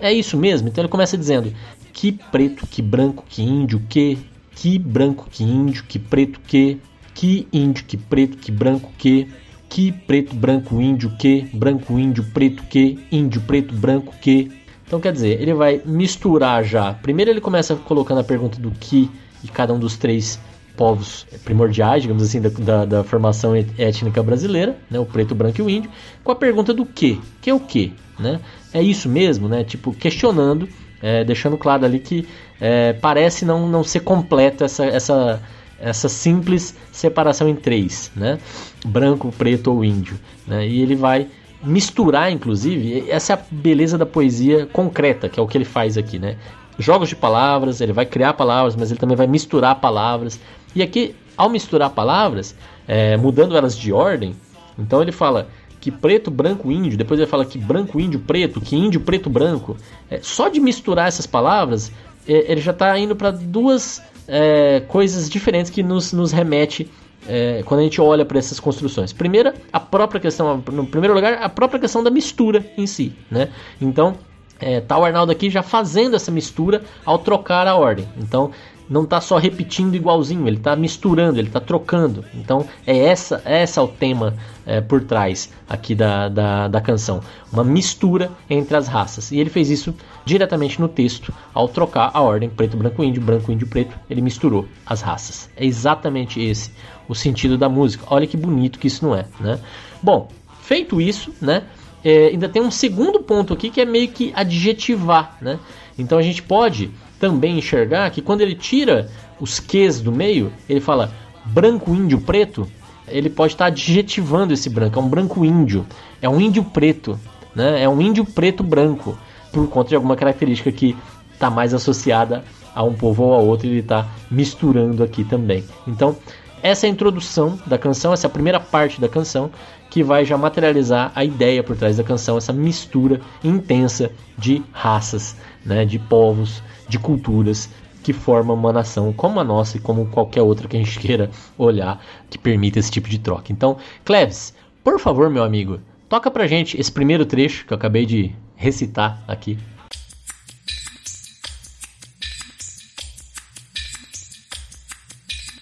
É 0.00 0.12
isso 0.12 0.36
mesmo. 0.36 0.68
Então 0.68 0.82
ele 0.82 0.90
começa 0.90 1.16
dizendo 1.16 1.52
que 1.92 2.12
preto, 2.12 2.66
que 2.66 2.82
branco, 2.82 3.24
que 3.28 3.42
índio, 3.42 3.82
que 3.88 4.18
que 4.56 4.78
branco, 4.78 5.28
que 5.30 5.44
índio, 5.44 5.84
que 5.84 5.98
preto, 5.98 6.40
que, 6.40 6.78
que 7.14 7.46
índio, 7.52 7.84
que 7.84 7.96
preto, 7.96 8.38
que 8.38 8.50
branco, 8.50 8.90
que, 8.98 9.28
que 9.68 9.92
preto, 9.92 10.34
branco, 10.34 10.80
índio, 10.80 11.14
que, 11.18 11.42
branco, 11.52 11.98
índio, 11.98 12.24
preto, 12.32 12.62
que, 12.64 12.98
índio, 13.12 13.40
preto, 13.42 13.74
branco, 13.74 14.14
que. 14.20 14.50
Então 14.86 14.98
quer 14.98 15.12
dizer, 15.12 15.40
ele 15.40 15.52
vai 15.52 15.82
misturar 15.84 16.64
já. 16.64 16.94
Primeiro 16.94 17.30
ele 17.30 17.40
começa 17.40 17.76
colocando 17.76 18.20
a 18.20 18.24
pergunta 18.24 18.58
do 18.58 18.70
que 18.70 19.10
e 19.44 19.48
cada 19.48 19.74
um 19.74 19.78
dos 19.78 19.96
três 19.96 20.40
povos 20.76 21.26
primordiais, 21.44 22.02
digamos 22.02 22.22
assim, 22.22 22.40
da, 22.40 22.48
da, 22.48 22.84
da, 22.84 23.04
formação 23.04 23.54
étnica 23.56 24.22
brasileira, 24.22 24.76
né, 24.90 24.98
o 24.98 25.06
preto, 25.06 25.32
o 25.32 25.34
branco 25.34 25.58
e 25.60 25.62
o 25.62 25.70
índio, 25.70 25.90
com 26.22 26.32
a 26.32 26.36
pergunta 26.36 26.74
do 26.74 26.84
que, 26.84 27.20
que 27.40 27.48
é 27.48 27.54
o 27.54 27.60
que, 27.60 27.94
né? 28.18 28.40
É 28.72 28.82
isso 28.82 29.08
mesmo, 29.08 29.48
né? 29.48 29.64
Tipo 29.64 29.92
questionando 29.92 30.68
é, 31.02 31.24
deixando 31.24 31.56
claro 31.56 31.84
ali 31.84 31.98
que 31.98 32.26
é, 32.60 32.92
parece 32.94 33.44
não, 33.44 33.68
não 33.68 33.84
ser 33.84 34.00
completa 34.00 34.64
essa, 34.64 34.84
essa, 34.86 35.42
essa 35.80 36.08
simples 36.08 36.76
separação 36.90 37.48
em 37.48 37.54
três, 37.54 38.10
né? 38.16 38.38
branco, 38.84 39.32
preto 39.36 39.72
ou 39.72 39.84
índio. 39.84 40.18
Né? 40.46 40.66
E 40.66 40.80
ele 40.80 40.94
vai 40.94 41.28
misturar, 41.62 42.30
inclusive, 42.30 43.10
essa 43.10 43.32
é 43.32 43.36
a 43.36 43.40
beleza 43.50 43.98
da 43.98 44.06
poesia 44.06 44.66
concreta, 44.66 45.28
que 45.28 45.38
é 45.38 45.42
o 45.42 45.46
que 45.46 45.58
ele 45.58 45.64
faz 45.64 45.98
aqui. 45.98 46.18
Né? 46.18 46.36
Jogos 46.78 47.08
de 47.08 47.16
palavras, 47.16 47.80
ele 47.80 47.92
vai 47.92 48.06
criar 48.06 48.34
palavras, 48.34 48.76
mas 48.76 48.90
ele 48.90 49.00
também 49.00 49.16
vai 49.16 49.26
misturar 49.26 49.74
palavras. 49.76 50.38
E 50.74 50.82
aqui, 50.82 51.14
ao 51.36 51.48
misturar 51.48 51.90
palavras, 51.90 52.54
é, 52.86 53.16
mudando 53.16 53.56
elas 53.56 53.76
de 53.76 53.92
ordem, 53.92 54.34
então 54.78 55.02
ele 55.02 55.12
fala 55.12 55.48
que 55.86 55.90
preto, 55.92 56.32
branco, 56.32 56.72
índio, 56.72 56.98
depois 56.98 57.20
ele 57.20 57.28
fala 57.28 57.44
que 57.44 57.56
branco, 57.56 58.00
índio, 58.00 58.18
preto, 58.18 58.60
que 58.60 58.74
índio, 58.74 59.00
preto, 59.02 59.30
branco. 59.30 59.76
É, 60.10 60.18
só 60.20 60.48
de 60.48 60.58
misturar 60.58 61.06
essas 61.06 61.28
palavras, 61.28 61.92
é, 62.26 62.50
ele 62.50 62.60
já 62.60 62.72
está 62.72 62.98
indo 62.98 63.14
para 63.14 63.30
duas 63.30 64.02
é, 64.26 64.82
coisas 64.88 65.30
diferentes 65.30 65.70
que 65.70 65.84
nos, 65.84 66.12
nos 66.12 66.32
remete 66.32 66.90
é, 67.28 67.62
quando 67.64 67.82
a 67.82 67.82
gente 67.84 68.00
olha 68.00 68.24
para 68.24 68.36
essas 68.36 68.58
construções. 68.58 69.12
Primeira, 69.12 69.54
a 69.72 69.78
própria 69.78 70.20
questão, 70.20 70.60
no 70.72 70.84
primeiro 70.88 71.14
lugar, 71.14 71.34
a 71.34 71.48
própria 71.48 71.78
questão 71.78 72.02
da 72.02 72.10
mistura 72.10 72.68
em 72.76 72.84
si, 72.84 73.12
né? 73.30 73.50
Então, 73.80 74.16
é, 74.58 74.80
tá 74.80 74.98
o 74.98 75.04
Arnaldo 75.04 75.30
aqui 75.30 75.48
já 75.48 75.62
fazendo 75.62 76.16
essa 76.16 76.32
mistura 76.32 76.82
ao 77.04 77.20
trocar 77.20 77.68
a 77.68 77.76
ordem. 77.76 78.08
Então, 78.18 78.50
não 78.88 79.04
está 79.04 79.20
só 79.20 79.36
repetindo 79.38 79.94
igualzinho, 79.94 80.46
ele 80.46 80.56
está 80.56 80.76
misturando, 80.76 81.38
ele 81.38 81.48
está 81.48 81.60
trocando. 81.60 82.24
Então 82.34 82.66
é 82.86 82.96
essa, 82.96 83.42
é 83.44 83.62
essa 83.62 83.82
o 83.82 83.88
tema 83.88 84.34
é, 84.64 84.80
por 84.80 85.02
trás 85.02 85.52
aqui 85.68 85.94
da, 85.94 86.28
da, 86.28 86.68
da, 86.68 86.80
canção, 86.80 87.20
uma 87.52 87.64
mistura 87.64 88.30
entre 88.48 88.76
as 88.76 88.88
raças. 88.88 89.30
E 89.30 89.38
ele 89.38 89.50
fez 89.50 89.70
isso 89.70 89.94
diretamente 90.24 90.80
no 90.80 90.88
texto, 90.88 91.32
ao 91.52 91.68
trocar 91.68 92.10
a 92.12 92.20
ordem 92.20 92.48
preto, 92.48 92.76
branco, 92.76 93.02
índio, 93.02 93.22
branco, 93.22 93.52
índio, 93.52 93.66
preto, 93.66 93.96
ele 94.08 94.20
misturou 94.20 94.66
as 94.84 95.00
raças. 95.00 95.50
É 95.56 95.64
exatamente 95.64 96.40
esse 96.40 96.70
o 97.08 97.14
sentido 97.14 97.56
da 97.56 97.68
música. 97.68 98.04
Olha 98.08 98.26
que 98.26 98.36
bonito 98.36 98.78
que 98.78 98.88
isso 98.88 99.04
não 99.04 99.14
é, 99.14 99.26
né? 99.40 99.60
Bom, 100.02 100.28
feito 100.60 101.00
isso, 101.00 101.32
né? 101.40 101.64
É, 102.04 102.28
ainda 102.28 102.48
tem 102.48 102.62
um 102.62 102.70
segundo 102.70 103.20
ponto 103.20 103.52
aqui 103.52 103.70
que 103.70 103.80
é 103.80 103.84
meio 103.84 104.08
que 104.08 104.32
adjetivar, 104.34 105.36
né? 105.40 105.58
Então 105.98 106.18
a 106.18 106.22
gente 106.22 106.42
pode 106.42 106.90
também 107.18 107.58
enxergar 107.58 108.10
que 108.10 108.22
quando 108.22 108.40
ele 108.40 108.54
tira 108.54 109.08
os 109.40 109.60
Qs 109.60 110.00
do 110.00 110.12
meio, 110.12 110.52
ele 110.68 110.80
fala 110.80 111.12
branco, 111.44 111.94
índio, 111.94 112.20
preto, 112.20 112.66
ele 113.08 113.30
pode 113.30 113.54
estar 113.54 113.66
adjetivando 113.66 114.52
esse 114.52 114.68
branco, 114.68 114.98
é 114.98 115.02
um 115.02 115.08
branco 115.08 115.44
índio, 115.44 115.86
é 116.20 116.28
um 116.28 116.40
índio 116.40 116.64
preto, 116.64 117.18
né? 117.54 117.82
é 117.82 117.88
um 117.88 118.00
índio 118.00 118.24
preto 118.24 118.62
branco, 118.62 119.16
por 119.52 119.68
conta 119.68 119.90
de 119.90 119.94
alguma 119.94 120.16
característica 120.16 120.72
que 120.72 120.96
está 121.32 121.48
mais 121.50 121.72
associada 121.72 122.44
a 122.74 122.82
um 122.82 122.92
povo 122.92 123.22
ou 123.22 123.34
a 123.34 123.38
outro, 123.38 123.66
ele 123.66 123.78
está 123.78 124.06
misturando 124.30 125.02
aqui 125.02 125.24
também. 125.24 125.64
Então, 125.86 126.16
essa 126.62 126.86
é 126.86 126.88
a 126.88 126.92
introdução 126.92 127.58
da 127.66 127.78
canção, 127.78 128.12
essa 128.12 128.26
é 128.26 128.28
a 128.28 128.32
primeira 128.32 128.58
parte 128.58 129.00
da 129.00 129.08
canção 129.08 129.50
que 129.88 130.02
vai 130.02 130.24
já 130.24 130.36
materializar 130.36 131.12
a 131.14 131.24
ideia 131.24 131.62
por 131.62 131.76
trás 131.76 131.96
da 131.96 132.04
canção, 132.04 132.36
essa 132.36 132.52
mistura 132.52 133.20
intensa 133.42 134.10
de 134.36 134.62
raças, 134.72 135.36
né, 135.64 135.84
de 135.84 135.98
povos, 135.98 136.62
de 136.88 136.98
culturas 136.98 137.68
que 138.02 138.12
formam 138.12 138.54
uma 138.54 138.72
nação 138.72 139.12
como 139.12 139.40
a 139.40 139.44
nossa 139.44 139.76
e 139.76 139.80
como 139.80 140.06
qualquer 140.06 140.42
outra 140.42 140.68
que 140.68 140.76
a 140.76 140.78
gente 140.78 140.98
queira 141.00 141.30
olhar 141.58 142.00
que 142.30 142.38
permita 142.38 142.78
esse 142.78 142.90
tipo 142.90 143.08
de 143.08 143.18
troca. 143.18 143.52
Então, 143.52 143.78
Cleves, 144.04 144.54
por 144.84 145.00
favor, 145.00 145.28
meu 145.28 145.42
amigo, 145.42 145.80
toca 146.08 146.30
pra 146.30 146.46
gente 146.46 146.80
esse 146.80 146.92
primeiro 146.92 147.26
trecho 147.26 147.66
que 147.66 147.72
eu 147.72 147.76
acabei 147.76 148.06
de 148.06 148.32
recitar 148.54 149.22
aqui. 149.26 149.58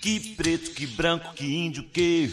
Que 0.02 0.20
preto, 0.36 0.70
que 0.72 0.86
branco, 0.86 1.32
que 1.32 1.46
índio, 1.46 1.82
que. 1.84 2.30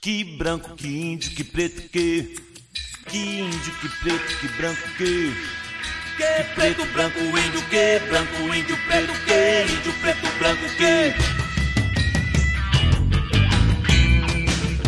Que 0.00 0.24
branco, 0.24 0.74
que 0.76 0.88
índio, 0.88 1.30
que 1.32 1.44
preto, 1.44 1.90
que. 1.90 2.36
Que 3.10 3.18
índio, 3.18 3.72
que 3.82 3.88
preto, 4.00 4.38
que 4.40 4.48
branco, 4.56 4.80
que. 4.96 5.65
Que 6.16 6.44
preto, 6.54 6.86
branco, 6.94 7.18
índio, 7.18 7.62
que 7.68 8.00
branco, 8.08 8.54
índio, 8.54 8.76
preto, 8.86 9.12
que 9.26 9.64
índio, 9.70 9.92
preto, 10.00 10.38
branco, 10.38 10.62
que. 10.78 11.12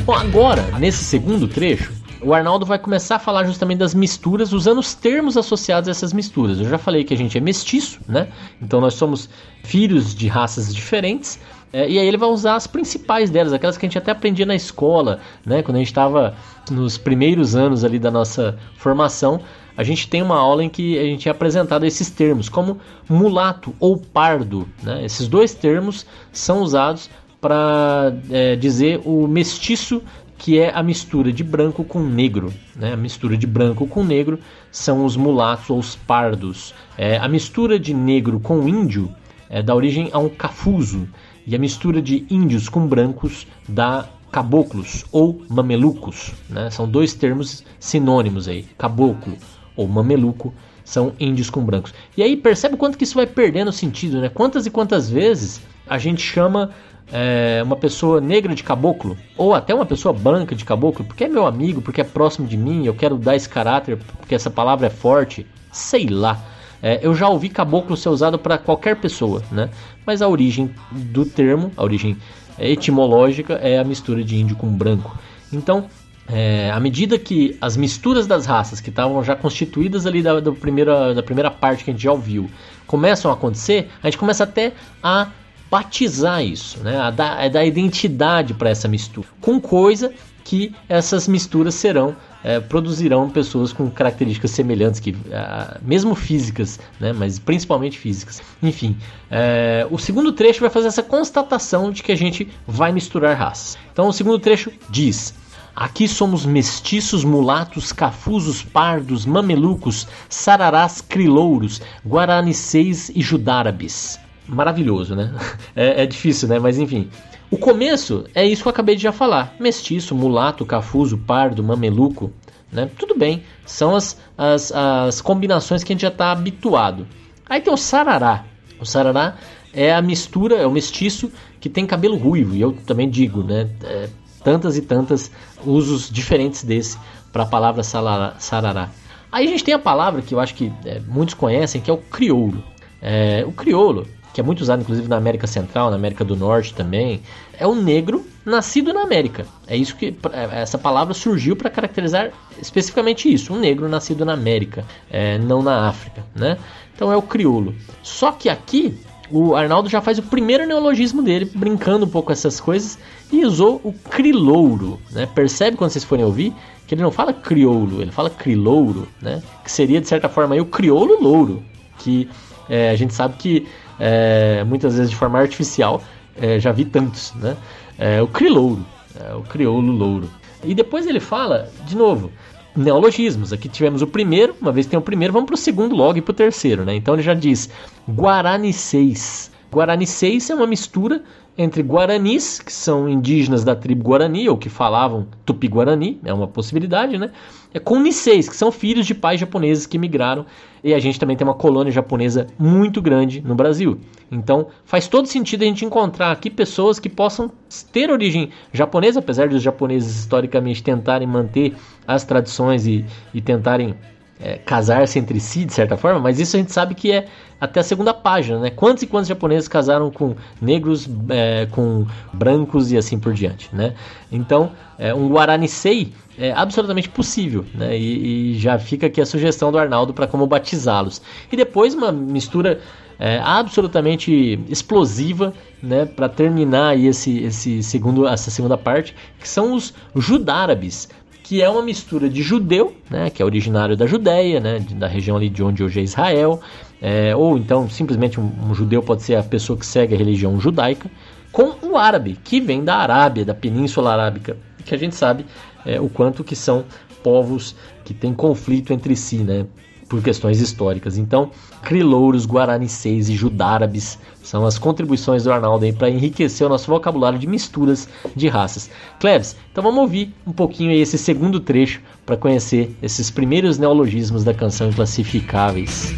Bom, 0.04 0.14
agora, 0.14 0.62
nesse 0.78 1.04
segundo 1.04 1.46
trecho, 1.46 1.92
o 2.22 2.32
Arnaldo 2.32 2.64
vai 2.64 2.78
começar 2.78 3.16
a 3.16 3.18
falar 3.18 3.44
justamente 3.44 3.80
das 3.80 3.92
misturas, 3.94 4.54
usando 4.54 4.78
os 4.78 4.94
termos 4.94 5.36
associados 5.36 5.86
a 5.88 5.90
essas 5.90 6.14
misturas. 6.14 6.60
Eu 6.60 6.68
já 6.70 6.78
falei 6.78 7.04
que 7.04 7.12
a 7.12 7.16
gente 7.16 7.36
é 7.36 7.40
mestiço, 7.42 8.00
né? 8.08 8.28
Então 8.62 8.80
nós 8.80 8.94
somos 8.94 9.28
filhos 9.62 10.14
de 10.14 10.28
raças 10.28 10.74
diferentes. 10.74 11.38
É, 11.70 11.86
e 11.86 11.98
aí 11.98 12.06
ele 12.08 12.16
vai 12.16 12.30
usar 12.30 12.54
as 12.54 12.66
principais 12.66 13.28
delas, 13.28 13.52
aquelas 13.52 13.76
que 13.76 13.84
a 13.84 13.88
gente 13.88 13.98
até 13.98 14.10
aprendia 14.10 14.46
na 14.46 14.54
escola, 14.54 15.20
né? 15.44 15.62
Quando 15.62 15.76
a 15.76 15.80
gente 15.80 15.88
estava 15.88 16.34
nos 16.70 16.96
primeiros 16.96 17.54
anos 17.54 17.84
ali 17.84 17.98
da 17.98 18.10
nossa 18.10 18.58
formação, 18.78 19.42
a 19.78 19.84
gente 19.84 20.08
tem 20.08 20.20
uma 20.20 20.36
aula 20.36 20.64
em 20.64 20.68
que 20.68 20.98
a 20.98 21.04
gente 21.04 21.28
é 21.28 21.30
apresentado 21.30 21.86
esses 21.86 22.10
termos, 22.10 22.48
como 22.48 22.80
mulato 23.08 23.72
ou 23.78 23.96
pardo. 23.96 24.66
Né? 24.82 25.04
Esses 25.04 25.28
dois 25.28 25.54
termos 25.54 26.04
são 26.32 26.62
usados 26.62 27.08
para 27.40 28.12
é, 28.28 28.56
dizer 28.56 29.00
o 29.04 29.28
mestiço 29.28 30.02
que 30.36 30.58
é 30.58 30.74
a 30.74 30.82
mistura 30.82 31.32
de 31.32 31.44
branco 31.44 31.84
com 31.84 32.00
negro. 32.00 32.52
Né? 32.74 32.92
A 32.92 32.96
mistura 32.96 33.36
de 33.36 33.46
branco 33.46 33.86
com 33.86 34.02
negro 34.02 34.40
são 34.72 35.04
os 35.04 35.16
mulatos 35.16 35.70
ou 35.70 35.78
os 35.78 35.94
pardos. 35.94 36.74
É, 36.96 37.16
a 37.16 37.28
mistura 37.28 37.78
de 37.78 37.94
negro 37.94 38.40
com 38.40 38.68
índio 38.68 39.08
é, 39.48 39.62
dá 39.62 39.76
origem 39.76 40.10
a 40.12 40.18
um 40.18 40.28
cafuso. 40.28 41.08
E 41.46 41.54
a 41.54 41.58
mistura 41.58 42.02
de 42.02 42.26
índios 42.28 42.68
com 42.68 42.84
brancos 42.84 43.46
dá 43.68 44.08
caboclos 44.32 45.04
ou 45.12 45.40
mamelucos. 45.48 46.32
Né? 46.50 46.68
São 46.68 46.88
dois 46.88 47.14
termos 47.14 47.62
sinônimos 47.78 48.48
aí, 48.48 48.64
caboclo 48.76 49.36
ou 49.78 49.86
mameluco 49.86 50.52
são 50.84 51.12
índios 51.20 51.48
com 51.48 51.64
brancos. 51.64 51.94
E 52.16 52.22
aí 52.22 52.36
percebe 52.36 52.76
quanto 52.76 52.98
que 52.98 53.04
isso 53.04 53.14
vai 53.14 53.26
perdendo 53.26 53.70
sentido, 53.70 54.20
né? 54.20 54.28
Quantas 54.28 54.66
e 54.66 54.70
quantas 54.70 55.08
vezes 55.08 55.60
a 55.86 55.98
gente 55.98 56.20
chama 56.20 56.70
é, 57.12 57.62
uma 57.64 57.76
pessoa 57.76 58.20
negra 58.20 58.54
de 58.54 58.64
caboclo, 58.64 59.16
ou 59.36 59.54
até 59.54 59.72
uma 59.72 59.86
pessoa 59.86 60.12
branca 60.12 60.54
de 60.54 60.64
caboclo, 60.64 61.04
porque 61.04 61.24
é 61.24 61.28
meu 61.28 61.46
amigo, 61.46 61.80
porque 61.80 62.00
é 62.00 62.04
próximo 62.04 62.48
de 62.48 62.56
mim, 62.56 62.84
eu 62.84 62.94
quero 62.94 63.16
dar 63.16 63.36
esse 63.36 63.48
caráter, 63.48 63.98
porque 64.18 64.34
essa 64.34 64.50
palavra 64.50 64.88
é 64.88 64.90
forte, 64.90 65.46
sei 65.70 66.08
lá. 66.08 66.42
É, 66.82 66.98
eu 67.02 67.14
já 67.14 67.28
ouvi 67.28 67.48
caboclo 67.48 67.96
ser 67.96 68.08
usado 68.08 68.38
para 68.38 68.58
qualquer 68.58 68.96
pessoa, 68.96 69.42
né? 69.52 69.70
Mas 70.04 70.22
a 70.22 70.28
origem 70.28 70.70
do 70.90 71.24
termo, 71.24 71.70
a 71.76 71.84
origem 71.84 72.16
etimológica, 72.58 73.54
é 73.54 73.78
a 73.78 73.84
mistura 73.84 74.24
de 74.24 74.36
índio 74.36 74.56
com 74.56 74.68
branco. 74.68 75.16
Então, 75.52 75.86
é, 76.28 76.70
à 76.70 76.78
medida 76.78 77.18
que 77.18 77.56
as 77.60 77.76
misturas 77.76 78.26
das 78.26 78.46
raças 78.46 78.80
que 78.80 78.90
estavam 78.90 79.22
já 79.24 79.34
constituídas 79.34 80.06
ali 80.06 80.22
da, 80.22 80.40
da, 80.40 80.52
primeira, 80.52 81.14
da 81.14 81.22
primeira 81.22 81.50
parte 81.50 81.84
que 81.84 81.90
a 81.90 81.92
gente 81.92 82.02
já 82.02 82.12
ouviu 82.12 82.50
começam 82.86 83.30
a 83.30 83.34
acontecer, 83.34 83.88
a 84.02 84.06
gente 84.06 84.18
começa 84.18 84.44
até 84.44 84.72
a 85.02 85.28
batizar 85.70 86.42
isso, 86.42 86.78
né? 86.80 86.98
a, 86.98 87.10
dar, 87.10 87.38
a 87.38 87.48
dar 87.48 87.64
identidade 87.64 88.54
para 88.54 88.70
essa 88.70 88.88
mistura, 88.88 89.26
com 89.40 89.60
coisa 89.60 90.12
que 90.44 90.74
essas 90.88 91.28
misturas 91.28 91.74
serão 91.74 92.16
é, 92.42 92.58
produzirão 92.60 93.28
pessoas 93.28 93.72
com 93.72 93.90
características 93.90 94.50
semelhantes, 94.50 95.00
que 95.00 95.14
é, 95.30 95.78
mesmo 95.82 96.14
físicas, 96.14 96.80
né, 96.98 97.12
mas 97.12 97.38
principalmente 97.38 97.98
físicas. 97.98 98.40
Enfim, 98.62 98.96
é, 99.30 99.86
o 99.90 99.98
segundo 99.98 100.32
trecho 100.32 100.60
vai 100.60 100.70
fazer 100.70 100.88
essa 100.88 101.02
constatação 101.02 101.90
de 101.90 102.02
que 102.02 102.12
a 102.12 102.16
gente 102.16 102.48
vai 102.66 102.92
misturar 102.92 103.36
raças. 103.36 103.76
Então, 103.92 104.08
o 104.08 104.12
segundo 104.12 104.38
trecho 104.38 104.72
diz. 104.88 105.34
Aqui 105.80 106.08
somos 106.08 106.44
mestiços, 106.44 107.22
mulatos, 107.22 107.92
cafusos, 107.92 108.64
pardos, 108.64 109.24
mamelucos, 109.24 110.08
sararás, 110.28 111.00
crilouros, 111.00 111.80
guaraniceis 112.04 113.10
e 113.10 113.22
judárabes. 113.22 114.18
Maravilhoso, 114.48 115.14
né? 115.14 115.32
É, 115.76 116.02
é 116.02 116.06
difícil, 116.06 116.48
né? 116.48 116.58
Mas 116.58 116.78
enfim. 116.78 117.08
O 117.48 117.56
começo 117.56 118.24
é 118.34 118.44
isso 118.44 118.62
que 118.62 118.66
eu 118.68 118.70
acabei 118.70 118.96
de 118.96 119.04
já 119.04 119.12
falar: 119.12 119.54
mestiço, 119.60 120.16
mulato, 120.16 120.66
cafuso, 120.66 121.16
pardo, 121.16 121.62
mameluco. 121.62 122.32
Né? 122.72 122.90
Tudo 122.98 123.16
bem, 123.16 123.44
são 123.64 123.94
as, 123.94 124.18
as, 124.36 124.72
as 124.72 125.20
combinações 125.20 125.84
que 125.84 125.92
a 125.92 125.94
gente 125.94 126.02
já 126.02 126.08
está 126.08 126.32
habituado. 126.32 127.06
Aí 127.48 127.60
tem 127.60 127.72
o 127.72 127.76
sarará. 127.76 128.44
O 128.80 128.84
sarará 128.84 129.36
é 129.72 129.94
a 129.94 130.02
mistura, 130.02 130.56
é 130.56 130.66
o 130.66 130.72
mestiço 130.72 131.30
que 131.60 131.68
tem 131.68 131.86
cabelo 131.86 132.16
ruivo, 132.16 132.56
e 132.56 132.60
eu 132.60 132.72
também 132.84 133.08
digo, 133.08 133.44
né? 133.44 133.70
É, 133.84 134.08
tantas 134.48 134.78
e 134.78 134.80
tantas 134.80 135.30
usos 135.62 136.10
diferentes 136.10 136.64
desse 136.64 136.98
para 137.30 137.42
a 137.42 137.46
palavra 137.46 137.82
sarará. 137.82 138.88
Aí 139.30 139.46
a 139.46 139.50
gente 139.50 139.62
tem 139.62 139.74
a 139.74 139.78
palavra 139.78 140.22
que 140.22 140.34
eu 140.34 140.40
acho 140.40 140.54
que 140.54 140.72
é, 140.86 141.00
muitos 141.06 141.34
conhecem, 141.34 141.82
que 141.82 141.90
é 141.90 141.92
o 141.92 141.98
crioulo. 141.98 142.64
É, 143.02 143.44
o 143.46 143.52
crioulo 143.52 144.06
que 144.32 144.40
é 144.40 144.44
muito 144.44 144.60
usado 144.60 144.80
inclusive 144.80 145.06
na 145.06 145.16
América 145.16 145.46
Central, 145.46 145.90
na 145.90 145.96
América 145.96 146.24
do 146.24 146.34
Norte 146.34 146.72
também, 146.72 147.20
é 147.58 147.66
o 147.66 147.74
negro 147.74 148.24
nascido 148.44 148.94
na 148.94 149.02
América. 149.02 149.44
É 149.66 149.76
isso 149.76 149.96
que 149.96 150.16
é, 150.32 150.62
essa 150.62 150.78
palavra 150.78 151.12
surgiu 151.12 151.54
para 151.54 151.68
caracterizar 151.68 152.30
especificamente 152.58 153.30
isso, 153.30 153.52
um 153.52 153.58
negro 153.58 153.86
nascido 153.86 154.24
na 154.24 154.32
América, 154.32 154.84
é, 155.10 155.36
não 155.38 155.62
na 155.62 155.88
África, 155.88 156.24
né? 156.34 156.56
Então 156.94 157.12
é 157.12 157.16
o 157.16 157.22
crioulo. 157.22 157.74
Só 158.02 158.32
que 158.32 158.48
aqui 158.48 158.98
o 159.30 159.54
Arnaldo 159.54 159.88
já 159.88 160.00
faz 160.00 160.18
o 160.18 160.22
primeiro 160.22 160.66
neologismo 160.66 161.22
dele, 161.22 161.50
brincando 161.54 162.06
um 162.06 162.08
pouco 162.08 162.26
com 162.26 162.32
essas 162.32 162.60
coisas, 162.60 162.98
e 163.30 163.44
usou 163.44 163.80
o 163.84 163.92
crilouro, 163.92 164.98
né? 165.10 165.26
Percebe 165.26 165.76
quando 165.76 165.90
vocês 165.90 166.04
forem 166.04 166.24
ouvir 166.24 166.54
que 166.86 166.94
ele 166.94 167.02
não 167.02 167.10
fala 167.10 167.32
crioulo, 167.32 168.00
ele 168.00 168.10
fala 168.10 168.30
crilouro, 168.30 169.06
né? 169.20 169.42
Que 169.62 169.70
seria 169.70 170.00
de 170.00 170.08
certa 170.08 170.28
forma 170.28 170.56
o 170.56 170.64
crioulo 170.64 171.22
louro, 171.22 171.62
que 171.98 172.28
é, 172.68 172.90
a 172.90 172.96
gente 172.96 173.12
sabe 173.12 173.34
que 173.36 173.66
é, 174.00 174.64
muitas 174.64 174.94
vezes 174.94 175.10
de 175.10 175.16
forma 175.16 175.38
artificial, 175.38 176.02
é, 176.40 176.58
já 176.58 176.72
vi 176.72 176.84
tantos, 176.84 177.34
né? 177.34 177.56
É, 177.98 178.22
o 178.22 178.26
crilouro, 178.26 178.84
é, 179.20 179.34
o 179.34 179.42
crioulo 179.42 179.92
louro. 179.92 180.30
E 180.64 180.74
depois 180.74 181.06
ele 181.06 181.20
fala, 181.20 181.70
de 181.86 181.96
novo, 181.96 182.30
neologismos. 182.78 183.52
Aqui 183.52 183.68
tivemos 183.68 184.02
o 184.02 184.06
primeiro, 184.06 184.54
uma 184.60 184.72
vez 184.72 184.86
que 184.86 184.90
tem 184.90 184.98
o 184.98 185.02
primeiro, 185.02 185.32
vamos 185.32 185.46
para 185.46 185.54
o 185.54 185.58
segundo 185.58 185.94
logo 185.94 186.18
e 186.18 186.22
para 186.22 186.32
o 186.32 186.34
terceiro, 186.34 186.84
né? 186.84 186.94
Então 186.94 187.14
ele 187.14 187.22
já 187.22 187.34
diz 187.34 187.68
Guaraniceis. 188.08 189.50
Guaraniceis 189.72 190.48
é 190.48 190.54
uma 190.54 190.66
mistura 190.66 191.22
entre 191.58 191.82
guaranis, 191.82 192.60
que 192.60 192.72
são 192.72 193.08
indígenas 193.08 193.64
da 193.64 193.74
tribo 193.74 194.04
Guarani, 194.04 194.48
ou 194.48 194.56
que 194.56 194.68
falavam 194.68 195.26
tupi-guarani, 195.44 196.20
é 196.24 196.32
uma 196.32 196.46
possibilidade, 196.46 197.18
né? 197.18 197.32
É 197.74 197.80
com 197.80 197.98
niseis, 197.98 198.48
que 198.48 198.54
são 198.54 198.70
filhos 198.70 199.04
de 199.04 199.14
pais 199.14 199.40
japoneses 199.40 199.84
que 199.84 199.98
migraram, 199.98 200.46
e 200.84 200.94
a 200.94 201.00
gente 201.00 201.18
também 201.18 201.36
tem 201.36 201.44
uma 201.44 201.54
colônia 201.54 201.92
japonesa 201.92 202.46
muito 202.56 203.02
grande 203.02 203.40
no 203.40 203.56
Brasil. 203.56 203.98
Então 204.30 204.68
faz 204.84 205.08
todo 205.08 205.26
sentido 205.26 205.62
a 205.62 205.66
gente 205.66 205.84
encontrar 205.84 206.30
aqui 206.30 206.48
pessoas 206.48 207.00
que 207.00 207.08
possam 207.08 207.50
ter 207.92 208.08
origem 208.08 208.50
japonesa, 208.72 209.18
apesar 209.18 209.48
dos 209.48 209.60
japoneses 209.60 210.20
historicamente 210.20 210.80
tentarem 210.80 211.26
manter 211.26 211.74
as 212.06 212.22
tradições 212.22 212.86
e, 212.86 213.04
e 213.34 213.40
tentarem 213.40 213.96
é, 214.40 214.56
casar-se 214.58 215.18
entre 215.18 215.40
si, 215.40 215.64
de 215.64 215.72
certa 215.72 215.96
forma, 215.96 216.20
mas 216.20 216.38
isso 216.38 216.56
a 216.56 216.58
gente 216.58 216.72
sabe 216.72 216.94
que 216.94 217.10
é 217.10 217.26
até 217.60 217.80
a 217.80 217.82
segunda 217.82 218.14
página, 218.14 218.60
né? 218.60 218.70
Quantos 218.70 219.02
e 219.02 219.06
quantos 219.06 219.28
japoneses 219.28 219.68
casaram 219.68 220.10
com 220.10 220.36
negros, 220.60 221.08
é, 221.28 221.66
com 221.70 222.06
brancos 222.32 222.92
e 222.92 222.96
assim 222.96 223.18
por 223.18 223.32
diante, 223.34 223.68
né? 223.74 223.94
Então, 224.30 224.70
é, 224.98 225.12
um 225.12 225.28
Guaranisei 225.28 226.12
é 226.38 226.52
absolutamente 226.52 227.08
possível, 227.08 227.64
né? 227.74 227.98
E, 227.98 228.52
e, 228.52 228.58
já 228.58 228.78
fica 228.78 229.08
aqui 229.08 229.20
a 229.20 229.26
sugestão 229.26 229.72
do 229.72 229.78
Arnaldo 229.78 230.14
para 230.14 230.26
como 230.28 230.46
batizá-los. 230.46 231.20
E 231.50 231.56
depois 231.56 231.94
uma 231.94 232.12
mistura 232.12 232.80
é, 233.18 233.40
absolutamente 233.42 234.60
explosiva, 234.68 235.52
né? 235.82 236.06
Para 236.06 236.28
terminar 236.28 236.90
aí 236.90 237.08
esse, 237.08 237.42
esse 237.42 237.82
segundo, 237.82 238.26
essa 238.26 238.52
segunda 238.52 238.78
parte, 238.78 239.16
que 239.40 239.48
são 239.48 239.74
os 239.74 239.92
judárabes 240.14 241.08
que 241.48 241.62
é 241.62 241.70
uma 241.70 241.80
mistura 241.80 242.28
de 242.28 242.42
judeu, 242.42 242.94
né, 243.08 243.30
que 243.30 243.40
é 243.40 243.44
originário 243.44 243.96
da 243.96 244.06
Judéia, 244.06 244.60
né, 244.60 244.80
da 244.80 245.06
região 245.06 245.34
ali 245.34 245.48
de 245.48 245.62
onde 245.62 245.82
hoje 245.82 245.98
é 245.98 246.02
Israel, 246.02 246.60
é, 247.00 247.34
ou 247.34 247.56
então 247.56 247.88
simplesmente 247.88 248.38
um, 248.38 248.52
um, 248.64 248.74
judeu 248.74 249.02
pode 249.02 249.22
ser 249.22 249.34
a 249.36 249.42
pessoa 249.42 249.78
que 249.78 249.86
segue 249.86 250.14
a 250.14 250.18
religião 250.18 250.60
judaica, 250.60 251.10
com 251.50 251.74
o 251.82 251.96
árabe, 251.96 252.38
que 252.44 252.60
vem 252.60 252.84
da 252.84 252.96
Arábia, 252.96 253.46
da 253.46 253.54
Península 253.54 254.12
Arábica, 254.12 254.58
que 254.84 254.94
a 254.94 254.98
gente 254.98 255.14
sabe 255.14 255.46
é, 255.86 255.98
o 255.98 256.10
quanto 256.10 256.44
que 256.44 256.54
são 256.54 256.84
povos 257.22 257.74
que 258.04 258.12
têm 258.12 258.34
conflito 258.34 258.92
entre 258.92 259.16
si, 259.16 259.38
né? 259.38 259.64
Por 260.08 260.22
questões 260.22 260.60
históricas. 260.60 261.18
Então, 261.18 261.50
crilouros, 261.82 262.46
guaraniceis 262.46 263.28
e 263.28 263.34
judárabes 263.34 264.18
são 264.42 264.64
as 264.64 264.78
contribuições 264.78 265.44
do 265.44 265.52
Arnaldo 265.52 265.84
aí 265.84 265.92
para 265.92 266.08
enriquecer 266.08 266.66
o 266.66 266.70
nosso 266.70 266.90
vocabulário 266.90 267.38
de 267.38 267.46
misturas 267.46 268.08
de 268.34 268.48
raças. 268.48 268.90
Cleves, 269.20 269.56
então 269.70 269.84
vamos 269.84 270.00
ouvir 270.00 270.34
um 270.46 270.52
pouquinho 270.52 270.90
esse 270.92 271.18
segundo 271.18 271.60
trecho 271.60 272.00
para 272.24 272.36
conhecer 272.36 272.96
esses 273.02 273.30
primeiros 273.30 273.78
neologismos 273.78 274.44
da 274.44 274.54
canção 274.54 274.88
Inclassificáveis. 274.88 276.14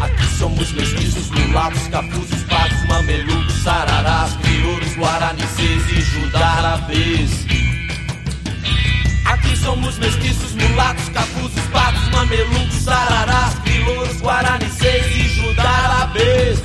Aqui 0.00 0.24
somos 0.38 0.72
mestiços, 0.72 1.30
mulatos, 1.30 1.88
capuzes, 1.88 2.44
patos, 2.44 2.84
mamelucos, 2.86 3.54
sararás, 3.62 4.36
crioulos, 4.36 4.96
guaraniceis 4.96 5.90
e 5.90 6.00
judárabes. 6.00 7.67
Somos 9.68 9.98
mestiços, 9.98 10.54
mulatos, 10.54 11.10
capuzes, 11.10 11.62
patos, 11.70 12.08
mamelucos, 12.08 12.72
sararás, 12.72 13.54
crioulos, 13.58 14.18
guaraniceis 14.22 15.14
e 15.14 15.28
judarabês. 15.28 16.58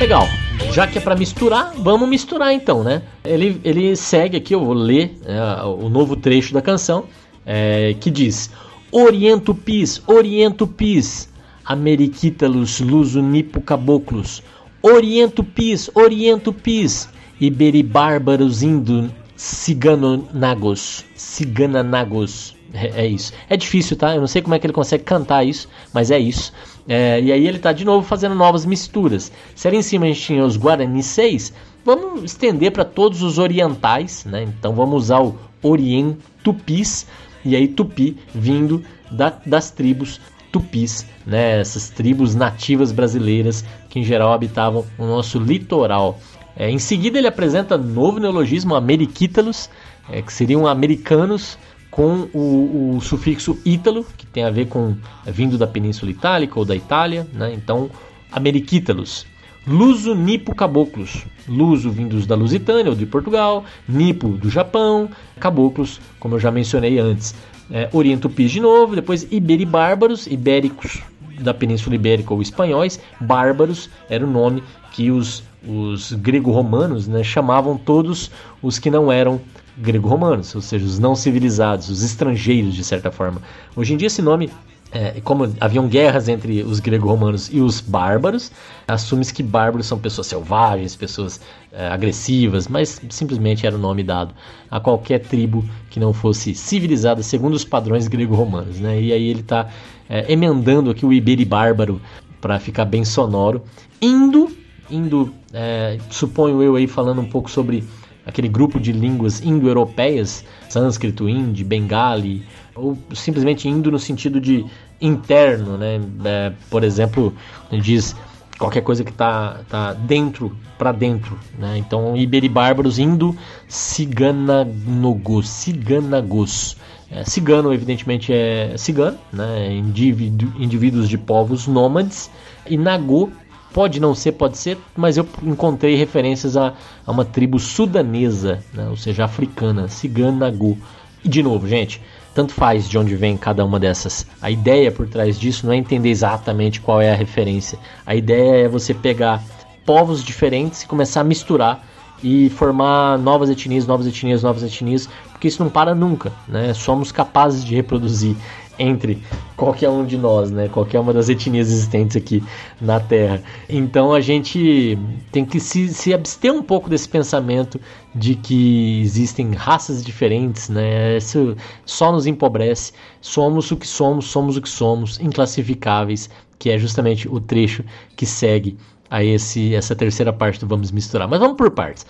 Legal. 0.00 0.26
Já 0.72 0.86
que 0.86 0.96
é 0.96 1.00
para 1.02 1.14
misturar, 1.14 1.74
vamos 1.76 2.08
misturar 2.08 2.54
então, 2.54 2.82
né? 2.82 3.02
Ele, 3.22 3.60
ele 3.62 3.94
segue 3.94 4.38
aqui, 4.38 4.54
eu 4.54 4.64
vou 4.64 4.72
ler 4.72 5.20
é, 5.26 5.62
o 5.64 5.90
novo 5.90 6.16
trecho 6.16 6.54
da 6.54 6.62
canção, 6.62 7.04
é, 7.44 7.94
que 8.00 8.10
diz: 8.10 8.50
Oriento 8.90 9.54
pis, 9.54 10.02
oriento 10.06 10.66
pis, 10.66 11.28
Ameriquítalos, 11.62 12.80
Nipo 12.80 13.60
caboclos, 13.60 14.42
Oriento 14.80 15.44
pis, 15.44 15.90
oriento 15.94 16.54
pis, 16.54 17.06
Iberibárbaros 17.38 18.62
indo 18.62 19.10
Ciganonagos. 19.40 21.06
Cigananagos. 21.16 22.54
É, 22.74 23.04
é, 23.04 23.06
isso. 23.06 23.32
É 23.48 23.56
difícil, 23.56 23.96
tá? 23.96 24.14
Eu 24.14 24.20
não 24.20 24.26
sei 24.26 24.42
como 24.42 24.54
é 24.54 24.58
que 24.58 24.66
ele 24.66 24.74
consegue 24.74 25.02
cantar 25.02 25.44
isso, 25.44 25.66
mas 25.94 26.10
é 26.10 26.18
isso. 26.18 26.52
É, 26.86 27.18
e 27.18 27.32
aí 27.32 27.48
ele 27.48 27.58
tá 27.58 27.72
de 27.72 27.82
novo 27.82 28.06
fazendo 28.06 28.34
novas 28.34 28.66
misturas. 28.66 29.32
Se 29.54 29.66
ali 29.66 29.78
em 29.78 29.82
cima 29.82 30.04
a 30.04 30.08
gente 30.08 30.20
tinha 30.20 30.44
os 30.44 30.58
Guarani 30.58 31.02
6, 31.02 31.54
vamos 31.82 32.22
estender 32.22 32.70
para 32.70 32.84
todos 32.84 33.22
os 33.22 33.38
orientais, 33.38 34.26
né? 34.26 34.42
Então 34.42 34.74
vamos 34.74 35.04
usar 35.04 35.22
o 35.22 35.38
Orient 35.62 36.18
Tupis, 36.44 37.06
e 37.42 37.56
aí 37.56 37.66
Tupi 37.66 38.18
vindo 38.34 38.84
da, 39.10 39.32
das 39.46 39.70
tribos 39.70 40.20
tupis, 40.52 41.06
né? 41.26 41.60
Essas 41.60 41.88
tribos 41.88 42.34
nativas 42.34 42.92
brasileiras 42.92 43.64
que 43.88 43.98
em 43.98 44.04
geral 44.04 44.32
habitavam 44.32 44.84
o 44.98 45.06
nosso 45.06 45.38
litoral. 45.38 46.20
É, 46.56 46.70
em 46.70 46.78
seguida, 46.78 47.18
ele 47.18 47.26
apresenta 47.26 47.78
novo 47.78 48.18
neologismo, 48.18 48.74
ameriquítalos, 48.74 49.70
é, 50.10 50.20
que 50.22 50.32
seriam 50.32 50.66
americanos 50.66 51.58
com 51.90 52.28
o, 52.32 52.96
o, 52.96 53.00
sufixo 53.00 53.58
ítalo, 53.64 54.06
que 54.16 54.26
tem 54.26 54.44
a 54.44 54.50
ver 54.50 54.66
com 54.66 54.96
é, 55.26 55.32
vindo 55.32 55.58
da 55.58 55.66
Península 55.66 56.10
Itálica 56.10 56.58
ou 56.58 56.64
da 56.64 56.76
Itália, 56.76 57.26
né? 57.32 57.52
então 57.52 57.90
ameriquítalos. 58.30 59.26
Luso 59.66 60.14
Nipo 60.14 60.54
Caboclos, 60.54 61.26
Luso 61.46 61.90
vindos 61.90 62.26
da 62.26 62.34
Lusitânia 62.34 62.90
ou 62.90 62.96
de 62.96 63.04
Portugal, 63.04 63.64
Nipo 63.86 64.28
do 64.28 64.48
Japão, 64.48 65.10
Caboclos, 65.38 66.00
como 66.18 66.36
eu 66.36 66.40
já 66.40 66.50
mencionei 66.50 66.98
antes. 66.98 67.34
É, 67.70 67.88
Oriento 67.92 68.28
Pis 68.28 68.50
de 68.50 68.60
novo, 68.60 68.96
depois 68.96 69.26
Iberibárbaros, 69.30 70.26
ibéricos 70.26 71.02
da 71.40 71.54
Península 71.54 71.94
Ibérica 71.94 72.34
ou 72.34 72.42
espanhóis, 72.42 73.00
bárbaros 73.20 73.88
era 74.08 74.24
o 74.24 74.30
nome 74.30 74.62
que 74.92 75.10
os 75.10 75.42
os 75.66 76.12
grego-romanos 76.12 77.06
né, 77.06 77.22
chamavam 77.22 77.76
todos 77.76 78.30
os 78.62 78.78
que 78.78 78.90
não 78.90 79.10
eram 79.10 79.40
grego-romanos, 79.76 80.54
ou 80.54 80.60
seja, 80.60 80.84
os 80.84 80.98
não 80.98 81.14
civilizados, 81.14 81.88
os 81.88 82.02
estrangeiros 82.02 82.74
de 82.74 82.84
certa 82.84 83.10
forma. 83.10 83.40
Hoje 83.74 83.94
em 83.94 83.96
dia 83.96 84.06
esse 84.06 84.20
nome, 84.20 84.50
é, 84.92 85.20
como 85.22 85.52
haviam 85.60 85.86
guerras 85.86 86.28
entre 86.28 86.62
os 86.62 86.80
grego-romanos 86.80 87.48
e 87.52 87.60
os 87.60 87.80
bárbaros, 87.80 88.50
assume-se 88.88 89.32
que 89.32 89.42
bárbaros 89.42 89.86
são 89.86 89.98
pessoas 89.98 90.26
selvagens, 90.26 90.96
pessoas 90.96 91.40
é, 91.72 91.88
agressivas, 91.88 92.66
mas 92.66 93.00
simplesmente 93.08 93.66
era 93.66 93.76
o 93.76 93.78
nome 93.78 94.02
dado 94.02 94.34
a 94.70 94.80
qualquer 94.80 95.20
tribo 95.20 95.64
que 95.88 96.00
não 96.00 96.12
fosse 96.12 96.54
civilizada 96.54 97.22
segundo 97.22 97.54
os 97.54 97.64
padrões 97.64 98.08
grego-romanos. 98.08 98.80
Né? 98.80 99.00
E 99.00 99.12
aí 99.12 99.28
ele 99.28 99.40
está 99.40 99.68
é, 100.08 100.30
emendando 100.30 100.90
aqui 100.90 101.06
o 101.06 101.12
iberi 101.12 101.44
bárbaro 101.44 102.00
para 102.40 102.58
ficar 102.58 102.84
bem 102.84 103.04
sonoro, 103.04 103.62
indo 104.02 104.59
indo, 104.90 105.32
é, 105.52 105.98
suponho 106.10 106.62
eu 106.62 106.76
aí 106.76 106.86
falando 106.86 107.20
um 107.20 107.28
pouco 107.28 107.50
sobre 107.50 107.84
aquele 108.24 108.48
grupo 108.48 108.78
de 108.78 108.92
línguas 108.92 109.42
indo-europeias, 109.42 110.44
sânscrito, 110.68 111.28
hindi, 111.28 111.64
bengali, 111.64 112.44
ou 112.74 112.96
simplesmente 113.14 113.68
indo 113.68 113.90
no 113.90 113.98
sentido 113.98 114.40
de 114.40 114.64
interno, 115.00 115.76
né? 115.76 116.00
É, 116.24 116.52
por 116.68 116.84
exemplo, 116.84 117.34
diz 117.70 118.14
qualquer 118.58 118.82
coisa 118.82 119.02
que 119.02 119.10
está 119.10 119.60
tá 119.68 119.94
dentro 119.94 120.54
para 120.78 120.92
dentro, 120.92 121.38
né? 121.58 121.78
Então, 121.78 122.16
iberibárbaros 122.16 122.98
indo 122.98 123.36
ciganagos, 123.66 125.48
ciganagos. 125.48 126.76
É, 127.10 127.24
cigano, 127.24 127.74
evidentemente, 127.74 128.32
é 128.32 128.74
cigano, 128.76 129.18
né? 129.32 129.74
Indivíduo, 129.74 130.52
indivíduos 130.58 131.08
de 131.08 131.18
povos 131.18 131.66
nômades, 131.66 132.30
e 132.68 132.76
nagô 132.76 133.30
Pode 133.72 134.00
não 134.00 134.14
ser, 134.14 134.32
pode 134.32 134.58
ser, 134.58 134.78
mas 134.96 135.16
eu 135.16 135.26
encontrei 135.42 135.94
referências 135.94 136.56
a, 136.56 136.74
a 137.06 137.10
uma 137.10 137.24
tribo 137.24 137.58
sudanesa, 137.58 138.62
né? 138.74 138.88
ou 138.88 138.96
seja, 138.96 139.24
africana, 139.24 139.88
Ciganagu. 139.88 140.76
E 141.24 141.28
de 141.28 141.42
novo, 141.42 141.68
gente, 141.68 142.02
tanto 142.34 142.52
faz 142.52 142.88
de 142.88 142.98
onde 142.98 143.14
vem 143.14 143.36
cada 143.36 143.64
uma 143.64 143.78
dessas. 143.78 144.26
A 144.40 144.50
ideia 144.50 144.90
por 144.90 145.08
trás 145.08 145.38
disso 145.38 145.66
não 145.66 145.72
é 145.72 145.76
entender 145.76 146.08
exatamente 146.08 146.80
qual 146.80 147.00
é 147.00 147.12
a 147.12 147.16
referência. 147.16 147.78
A 148.04 148.14
ideia 148.14 148.64
é 148.64 148.68
você 148.68 148.92
pegar 148.92 149.42
povos 149.84 150.24
diferentes 150.24 150.82
e 150.82 150.86
começar 150.86 151.20
a 151.20 151.24
misturar 151.24 151.86
e 152.22 152.50
formar 152.50 153.18
novas 153.18 153.48
etnias, 153.48 153.86
novas 153.86 154.06
etnias, 154.06 154.42
novas 154.42 154.62
etnias, 154.62 155.08
porque 155.32 155.48
isso 155.48 155.62
não 155.62 155.70
para 155.70 155.94
nunca, 155.94 156.32
né? 156.46 156.74
Somos 156.74 157.10
capazes 157.10 157.64
de 157.64 157.74
reproduzir 157.74 158.36
entre 158.80 159.22
qualquer 159.56 159.90
um 159.90 160.04
de 160.06 160.16
nós, 160.16 160.50
né? 160.50 160.68
Qualquer 160.68 160.98
uma 160.98 161.12
das 161.12 161.28
etnias 161.28 161.70
existentes 161.70 162.16
aqui 162.16 162.42
na 162.80 162.98
Terra. 162.98 163.42
Então 163.68 164.12
a 164.14 164.20
gente 164.20 164.98
tem 165.30 165.44
que 165.44 165.60
se, 165.60 165.88
se 165.88 166.14
abster 166.14 166.52
um 166.52 166.62
pouco 166.62 166.88
desse 166.88 167.08
pensamento 167.08 167.78
de 168.14 168.34
que 168.34 169.02
existem 169.02 169.52
raças 169.52 170.02
diferentes, 170.02 170.70
né? 170.70 171.18
Isso 171.18 171.54
só 171.84 172.10
nos 172.10 172.26
empobrece. 172.26 172.92
Somos 173.20 173.70
o 173.70 173.76
que 173.76 173.86
somos, 173.86 174.24
somos 174.26 174.56
o 174.56 174.62
que 174.62 174.68
somos, 174.68 175.20
inclassificáveis, 175.20 176.30
que 176.58 176.70
é 176.70 176.78
justamente 176.78 177.28
o 177.28 177.38
trecho 177.38 177.84
que 178.16 178.24
segue 178.24 178.78
a 179.10 179.22
esse 179.22 179.74
essa 179.74 179.94
terceira 179.94 180.32
parte 180.32 180.60
do 180.60 180.66
Vamos 180.66 180.90
Misturar. 180.90 181.28
Mas 181.28 181.38
vamos 181.38 181.56
por 181.56 181.70
partes. 181.70 182.06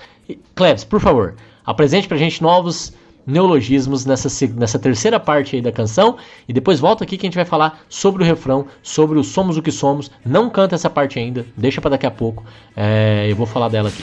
Cleves, 0.54 0.84
por 0.84 1.00
favor, 1.00 1.34
apresente 1.66 2.06
pra 2.06 2.16
gente 2.16 2.40
novos 2.40 2.92
neologismos 3.30 4.04
nessa, 4.04 4.28
nessa 4.56 4.78
terceira 4.78 5.20
parte 5.20 5.56
aí 5.56 5.62
da 5.62 5.72
canção. 5.72 6.16
E 6.48 6.52
depois 6.52 6.80
volta 6.80 7.04
aqui 7.04 7.16
que 7.16 7.26
a 7.26 7.28
gente 7.28 7.36
vai 7.36 7.44
falar 7.44 7.80
sobre 7.88 8.22
o 8.22 8.26
refrão, 8.26 8.66
sobre 8.82 9.18
o 9.18 9.24
Somos 9.24 9.56
o 9.56 9.62
que 9.62 9.70
Somos. 9.70 10.10
Não 10.24 10.50
canta 10.50 10.74
essa 10.74 10.90
parte 10.90 11.18
ainda, 11.18 11.46
deixa 11.56 11.80
para 11.80 11.90
daqui 11.90 12.06
a 12.06 12.10
pouco. 12.10 12.44
É, 12.76 13.26
eu 13.30 13.36
vou 13.36 13.46
falar 13.46 13.68
dela 13.68 13.88
aqui. 13.88 14.02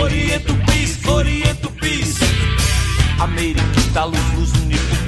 Oriento 0.00 0.54
Pis, 0.66 1.06
Oriento 1.06 1.70
Pis, 1.72 2.18
luz, 4.06 4.36
luz, 4.36 4.52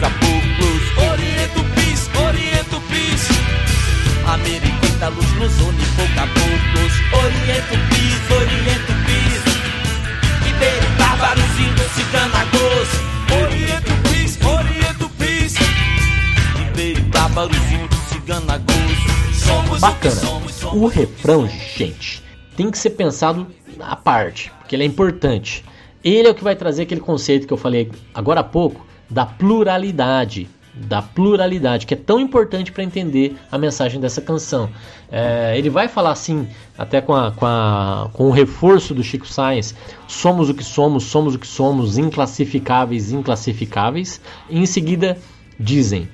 caboclos. 0.01 0.83
Oriento 1.13 1.65
Pis, 1.75 2.11
Oriento 2.27 2.81
Pis, 2.89 3.29
luz, 5.09 5.59
luz, 5.59 6.15
caboclos. 6.15 6.95
Oriento 7.13 7.75
Pis, 7.89 8.31
Oriento 8.31 8.93
Pis, 8.93 9.04
índios, 11.59 11.91
ciganos. 11.93 12.35
Bacana. 19.81 20.21
O 20.73 20.87
refrão, 20.87 21.47
gente, 21.77 22.23
tem 22.57 22.71
que 22.71 22.79
ser 22.79 22.91
pensado 22.91 23.47
à 23.79 23.95
parte, 23.95 24.51
porque 24.59 24.75
ele 24.75 24.83
é 24.83 24.87
importante. 24.87 25.65
Ele 26.03 26.29
é 26.29 26.31
o 26.31 26.35
que 26.35 26.45
vai 26.45 26.57
trazer 26.57 26.83
aquele 26.83 27.01
conceito 27.01 27.47
que 27.47 27.53
eu 27.53 27.57
falei 27.57 27.91
agora 28.15 28.41
há 28.41 28.45
pouco 28.45 28.87
da 29.11 29.27
pluralidade. 29.27 30.49
Da 30.75 31.01
pluralidade, 31.01 31.87
que 31.87 31.95
é 31.95 31.97
tão 31.97 32.19
importante 32.19 32.73
para 32.73 32.83
entender 32.83 33.37
a 33.51 33.57
mensagem 33.57 34.01
dessa 34.01 34.21
canção. 34.21 34.69
É, 35.11 35.57
ele 35.57 35.71
vai 35.71 35.87
falar 35.87 36.11
assim, 36.11 36.49
até 36.77 37.01
com, 37.01 37.15
a, 37.15 37.31
com, 37.31 37.47
a, 37.47 38.11
com 38.13 38.25
o 38.25 38.31
reforço 38.31 38.93
do 38.93 39.03
Chico 39.03 39.27
Science: 39.27 39.75
somos 40.09 40.49
o 40.49 40.55
que 40.55 40.65
somos, 40.65 41.05
somos 41.05 41.35
o 41.35 41.39
que 41.39 41.47
somos, 41.47 41.97
inclassificáveis, 41.97 43.13
inclassificáveis. 43.13 44.21
E 44.51 44.59
em 44.59 44.67
seguida 44.67 45.17
dizem: 45.59 46.09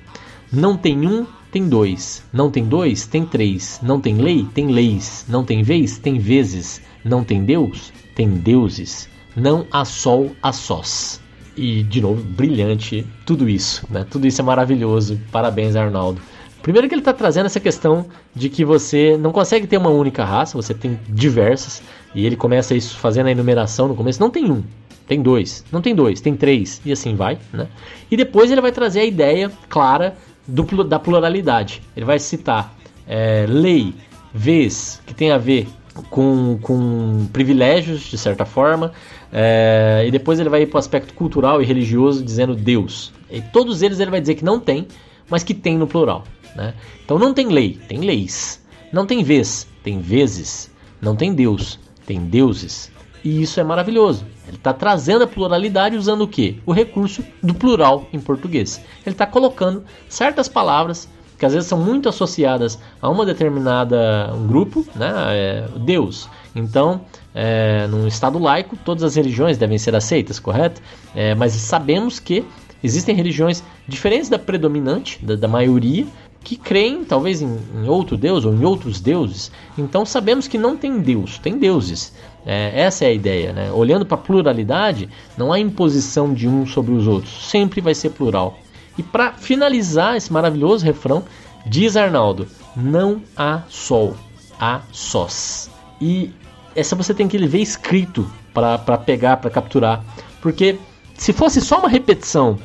não 0.51 0.77
tem 0.77 1.07
um, 1.07 1.25
tem 1.51 1.67
dois. 1.67 2.23
Não 2.31 2.51
tem 2.51 2.65
dois, 2.65 3.07
tem 3.07 3.25
três. 3.25 3.79
Não 3.81 3.99
tem 3.99 4.15
lei, 4.15 4.45
tem 4.53 4.67
leis. 4.67 5.25
Não 5.27 5.43
tem 5.43 5.63
vez, 5.63 5.97
tem 5.97 6.19
vezes. 6.19 6.81
Não 7.03 7.23
tem 7.23 7.43
Deus, 7.43 7.91
tem 8.15 8.29
deuses. 8.29 9.09
Não 9.35 9.65
há 9.71 9.83
sol, 9.85 10.35
há 10.41 10.51
sós. 10.51 11.21
E, 11.55 11.83
de 11.83 12.01
novo, 12.01 12.21
brilhante 12.21 13.05
tudo 13.25 13.49
isso, 13.49 13.85
né? 13.89 14.05
Tudo 14.09 14.25
isso 14.25 14.41
é 14.41 14.43
maravilhoso. 14.43 15.19
Parabéns, 15.31 15.75
Arnaldo. 15.75 16.21
Primeiro 16.61 16.87
que 16.87 16.93
ele 16.93 17.01
está 17.01 17.11
trazendo 17.11 17.47
essa 17.47 17.59
questão 17.59 18.05
de 18.35 18.47
que 18.47 18.63
você 18.63 19.17
não 19.17 19.31
consegue 19.31 19.65
ter 19.65 19.77
uma 19.77 19.89
única 19.89 20.23
raça, 20.23 20.55
você 20.55 20.73
tem 20.73 20.99
diversas, 21.09 21.81
e 22.13 22.25
ele 22.25 22.35
começa 22.35 22.75
isso 22.75 22.97
fazendo 22.97 23.27
a 23.27 23.31
enumeração 23.31 23.87
no 23.87 23.95
começo. 23.95 24.19
Não 24.19 24.29
tem 24.29 24.49
um, 24.49 24.63
tem 25.07 25.21
dois, 25.21 25.65
não 25.71 25.81
tem 25.81 25.95
dois, 25.95 26.21
tem 26.21 26.35
três, 26.35 26.79
e 26.85 26.91
assim 26.91 27.15
vai, 27.15 27.39
né? 27.51 27.67
E 28.09 28.15
depois 28.15 28.51
ele 28.51 28.61
vai 28.61 28.71
trazer 28.71 28.99
a 28.99 29.05
ideia 29.05 29.51
clara 29.69 30.15
do, 30.47 30.83
da 30.83 30.99
pluralidade. 30.99 31.81
Ele 31.97 32.05
vai 32.05 32.19
citar 32.19 32.75
é, 33.07 33.45
lei, 33.47 33.93
vez, 34.33 35.01
que 35.05 35.13
tem 35.13 35.31
a 35.31 35.37
ver 35.37 35.67
com, 36.09 36.59
com 36.61 37.27
privilégios, 37.33 38.01
de 38.01 38.17
certa 38.17 38.45
forma, 38.45 38.93
é, 39.31 40.03
e 40.05 40.11
depois 40.11 40.39
ele 40.39 40.49
vai 40.49 40.65
para 40.65 40.77
o 40.77 40.79
aspecto 40.79 41.13
cultural 41.13 41.61
e 41.61 41.65
religioso, 41.65 42.23
dizendo 42.23 42.55
Deus. 42.55 43.13
E 43.29 43.41
todos 43.41 43.81
eles 43.81 43.99
ele 43.99 44.11
vai 44.11 44.19
dizer 44.19 44.35
que 44.35 44.43
não 44.43 44.59
tem, 44.59 44.87
mas 45.29 45.43
que 45.43 45.53
tem 45.53 45.77
no 45.77 45.87
plural. 45.87 46.23
Né? 46.55 46.73
Então 47.03 47.17
não 47.17 47.33
tem 47.33 47.47
lei, 47.47 47.79
tem 47.87 47.99
leis. 47.99 48.61
Não 48.91 49.05
tem 49.05 49.23
vez, 49.23 49.67
tem 49.83 50.01
vezes. 50.01 50.69
Não 51.01 51.15
tem 51.15 51.33
Deus, 51.33 51.79
tem 52.05 52.19
deuses. 52.19 52.91
E 53.23 53.41
isso 53.41 53.59
é 53.59 53.63
maravilhoso. 53.63 54.25
Ele 54.47 54.57
está 54.57 54.73
trazendo 54.73 55.23
a 55.23 55.27
pluralidade 55.27 55.95
usando 55.95 56.21
o 56.21 56.27
que? 56.27 56.61
O 56.65 56.73
recurso 56.73 57.23
do 57.41 57.53
plural 57.53 58.07
em 58.11 58.19
português. 58.19 58.81
Ele 59.05 59.13
está 59.13 59.25
colocando 59.25 59.83
certas 60.09 60.49
palavras 60.49 61.07
que 61.41 61.45
às 61.47 61.53
vezes 61.53 61.67
são 61.67 61.79
muito 61.79 62.07
associadas 62.07 62.77
a 63.01 63.09
uma 63.09 63.25
determinada 63.25 64.31
um 64.31 64.45
grupo, 64.45 64.85
né? 64.95 65.11
É, 65.29 65.67
Deus. 65.75 66.29
Então, 66.55 67.01
é, 67.33 67.87
num 67.87 68.05
Estado 68.05 68.37
laico, 68.37 68.77
todas 68.85 69.03
as 69.03 69.15
religiões 69.15 69.57
devem 69.57 69.79
ser 69.79 69.95
aceitas, 69.95 70.39
correto? 70.39 70.79
É, 71.15 71.33
mas 71.33 71.53
sabemos 71.53 72.19
que 72.19 72.45
existem 72.83 73.15
religiões 73.15 73.63
diferentes 73.87 74.29
da 74.29 74.37
predominante, 74.37 75.17
da, 75.25 75.35
da 75.35 75.47
maioria, 75.47 76.05
que 76.43 76.55
creem 76.55 77.03
talvez 77.03 77.41
em, 77.41 77.57
em, 77.75 77.89
outro 77.89 78.15
Deus 78.15 78.45
ou 78.45 78.53
em 78.53 78.63
outros 78.63 79.01
deuses. 79.01 79.51
Então 79.75 80.05
sabemos 80.05 80.47
que 80.47 80.59
não 80.59 80.77
tem 80.77 80.99
Deus, 80.99 81.39
tem 81.39 81.57
deuses. 81.57 82.13
É, 82.45 82.83
essa 82.83 83.03
é 83.03 83.07
a 83.07 83.13
ideia. 83.13 83.51
Né? 83.51 83.71
Olhando 83.71 84.05
para 84.05 84.13
a 84.13 84.21
pluralidade, 84.21 85.09
não 85.35 85.51
há 85.51 85.59
imposição 85.59 86.35
de 86.35 86.47
um 86.47 86.67
sobre 86.67 86.93
os 86.93 87.07
outros, 87.07 87.49
sempre 87.49 87.81
vai 87.81 87.95
ser 87.95 88.11
plural. 88.11 88.59
E 88.97 89.03
para 89.03 89.33
finalizar 89.33 90.15
esse 90.15 90.31
maravilhoso 90.31 90.85
refrão, 90.85 91.23
diz 91.65 91.95
Arnaldo: 91.95 92.47
Não 92.75 93.21
há 93.35 93.63
sol, 93.69 94.15
há 94.59 94.81
sós. 94.91 95.69
E 95.99 96.31
essa 96.75 96.95
você 96.95 97.13
tem 97.13 97.27
que 97.27 97.37
ver 97.37 97.59
escrito 97.59 98.29
para 98.53 98.97
pegar, 98.97 99.37
para 99.37 99.49
capturar. 99.49 100.03
Porque 100.41 100.77
se 101.15 101.31
fosse 101.31 101.61
só 101.61 101.79
uma 101.79 101.89
repetição 101.89 102.57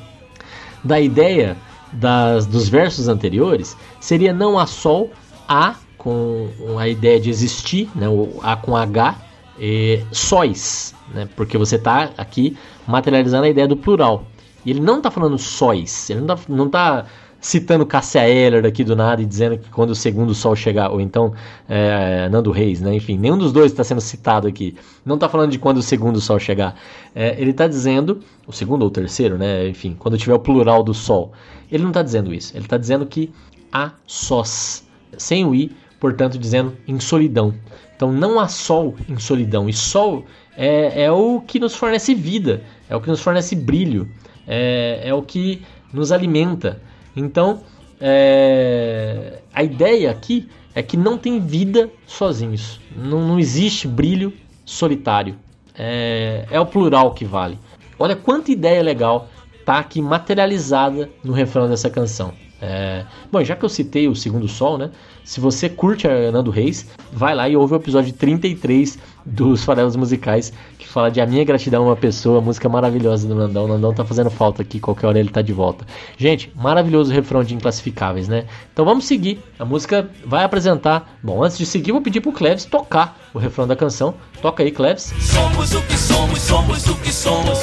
da 0.83 1.01
ideia 1.01 1.57
das, 1.93 2.47
dos 2.47 2.69
versos 2.69 3.09
anteriores, 3.09 3.77
seria 4.01 4.33
não 4.33 4.59
há 4.59 4.67
sol, 4.67 5.11
há 5.49 5.75
com 5.99 6.49
a 6.79 6.89
ideia 6.89 7.19
de 7.19 7.31
existir, 7.31 7.91
né, 7.95 8.09
o 8.09 8.39
A 8.43 8.57
com 8.57 8.77
H, 8.77 9.17
e 9.59 10.05
sóis, 10.13 10.95
né, 11.13 11.29
porque 11.35 11.57
você 11.59 11.77
está 11.77 12.11
aqui 12.17 12.57
materializando 12.87 13.45
a 13.45 13.49
ideia 13.49 13.67
do 13.67 13.77
plural. 13.77 14.25
E 14.67 14.71
ele 14.71 14.81
não 14.81 14.97
está 14.97 15.13
falando 15.13 15.39
sóis, 15.39 16.11
ele 16.11 16.21
não 16.21 16.67
está 16.67 17.03
tá 17.03 17.07
citando 17.41 17.87
Cássia 17.87 18.29
Eller 18.29 18.67
aqui 18.67 18.83
do 18.83 18.97
nada 18.97 19.23
e 19.23 19.25
dizendo 19.25 19.57
que 19.57 19.71
quando 19.71 19.91
o 19.91 19.95
segundo 19.95 20.35
sol 20.35 20.57
chegar, 20.57 20.91
ou 20.91 21.01
então 21.01 21.33
é, 21.69 22.29
Nando 22.29 22.51
Reis, 22.51 22.81
né? 22.81 22.93
Enfim, 22.93 23.17
nenhum 23.17 23.39
dos 23.39 23.53
dois 23.53 23.71
está 23.71 23.85
sendo 23.85 24.01
citado 24.01 24.49
aqui. 24.49 24.77
Não 25.05 25.15
está 25.15 25.29
falando 25.29 25.53
de 25.53 25.59
quando 25.61 25.77
o 25.77 25.83
segundo 25.83 26.21
sol 26.21 26.41
chegar. 26.41 26.75
É, 27.15 27.41
ele 27.41 27.53
está 27.53 27.69
dizendo, 27.69 28.21
o 28.45 28.53
segundo 28.53 28.83
ou 28.83 28.89
o 28.89 28.91
terceiro, 28.91 29.39
né? 29.39 29.69
Enfim, 29.69 29.95
quando 29.97 30.19
tiver 30.19 30.35
o 30.35 30.41
plural 30.41 30.83
do 30.83 30.93
sol. 30.93 31.33
Ele 31.71 31.85
não 31.85 31.91
está 31.91 32.03
dizendo 32.03 32.35
isso. 32.35 32.53
Ele 32.57 32.65
está 32.65 32.77
dizendo 32.77 33.07
que 33.07 33.33
há 33.73 33.93
sós, 34.05 34.85
sem 35.17 35.45
o 35.45 35.55
i, 35.55 35.71
portanto, 36.01 36.37
dizendo 36.39 36.77
em 36.89 36.99
solidão. 36.99 37.55
Então 37.95 38.11
não 38.13 38.41
há 38.41 38.49
sol 38.49 38.97
em 39.09 39.19
solidão. 39.19 39.69
E 39.69 39.73
sol 39.73 40.25
é, 40.57 41.05
é 41.05 41.13
o 41.13 41.41
que 41.41 41.61
nos 41.61 41.77
fornece 41.77 42.15
vida, 42.15 42.63
é 42.91 42.97
o 42.97 43.01
que 43.01 43.09
nos 43.09 43.21
fornece 43.21 43.55
brilho 43.55 44.09
é, 44.47 45.01
é 45.05 45.15
o 45.15 45.23
que 45.23 45.63
nos 45.93 46.13
alimenta. 46.13 46.81
Então, 47.15 47.61
é, 48.01 49.41
a 49.53 49.63
ideia 49.63 50.11
aqui 50.11 50.49
é 50.75 50.83
que 50.83 50.97
não 50.97 51.17
tem 51.17 51.41
vida 51.41 51.91
sozinhos. 52.07 52.81
Não, 52.95 53.27
não 53.27 53.39
existe 53.39 53.89
brilho 53.89 54.33
solitário. 54.65 55.37
É, 55.75 56.47
é, 56.51 56.61
o 56.61 56.67
plural 56.67 57.15
que 57.15 57.25
vale. 57.25 57.59
Olha 57.99 58.15
quanta 58.15 58.51
ideia 58.51 58.83
legal 58.83 59.29
tá 59.65 59.79
aqui 59.79 60.01
materializada 60.01 61.11
no 61.25 61.33
refrão 61.33 61.69
dessa 61.69 61.91
canção. 61.91 62.33
É... 62.61 63.05
Bom, 63.31 63.43
já 63.45 63.55
que 63.55 63.65
eu 63.65 63.69
citei 63.69 64.09
o 64.09 64.15
Segundo 64.15 64.49
Sol, 64.49 64.79
né? 64.79 64.91
Se 65.25 65.41
você 65.41 65.69
curte 65.69 66.07
a 66.07 66.31
Nando 66.31 66.51
Reis, 66.51 66.87
vai 67.13 67.35
lá 67.35 67.49
e 67.49 67.57
ouve 67.57 67.75
o 67.75 67.77
episódio 67.77 68.13
33 68.13 68.99
dos 69.25 69.65
Farelos 69.65 69.97
Musicais, 69.97 70.53
que 70.79 70.87
fala 70.87 71.11
de 71.11 71.21
A 71.21 71.27
Minha 71.27 71.45
Gratidão 71.45 71.83
a 71.83 71.87
uma 71.89 71.97
Pessoa, 71.97 72.41
música 72.41 72.69
maravilhosa 72.69 73.27
do 73.27 73.35
Nandão. 73.35 73.65
O 73.65 73.69
Nandão 73.69 73.93
tá 73.93 74.05
fazendo 74.05 74.31
falta 74.31 74.63
aqui, 74.63 74.79
qualquer 74.79 75.09
hora 75.09 75.19
ele 75.19 75.29
tá 75.29 75.43
de 75.43 75.53
volta. 75.53 75.85
Gente, 76.17 76.53
maravilhoso 76.55 77.13
refrão 77.13 77.43
de 77.43 77.55
Inclassificáveis, 77.55 78.29
né? 78.29 78.47
Então 78.73 78.85
vamos 78.85 79.05
seguir. 79.05 79.41
A 79.59 79.65
música 79.65 80.09
vai 80.25 80.45
apresentar. 80.45 81.19
Bom, 81.23 81.43
antes 81.43 81.59
de 81.59 81.67
seguir, 81.67 81.93
vou 81.93 82.01
pedir 82.01 82.21
pro 82.21 82.33
Cleves 82.33 82.65
tocar 82.65 83.19
o 83.35 83.39
refrão 83.39 83.67
da 83.67 83.75
canção. 83.75 84.15
Toca 84.41 84.63
aí, 84.63 84.71
Cleves. 84.71 85.13
Somos 85.21 85.75
o 85.75 85.83
que 85.83 85.99
somos, 85.99 86.41
somos 86.41 86.87
o 86.87 86.95
que 86.97 87.13
somos. 87.13 87.59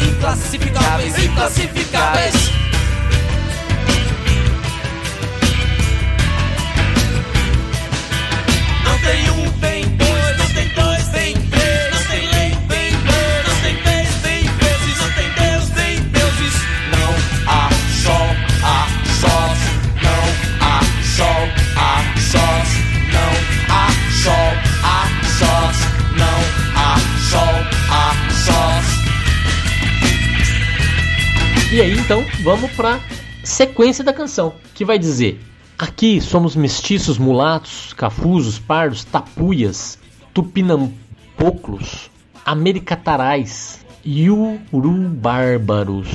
Inclassificáveis, 0.00 1.22
inclassificáveis. 1.22 2.57
Então, 32.08 32.24
vamos 32.42 32.72
pra 32.72 32.98
sequência 33.44 34.02
da 34.02 34.14
canção, 34.14 34.54
que 34.74 34.82
vai 34.82 34.98
dizer 34.98 35.38
Aqui 35.78 36.22
somos 36.22 36.56
mestiços, 36.56 37.18
mulatos, 37.18 37.92
cafusos, 37.92 38.58
pardos, 38.58 39.04
tapuias, 39.04 39.98
tupinampoclos, 40.32 42.10
americatarais, 42.46 43.84
iurubárbaros. 44.02 46.08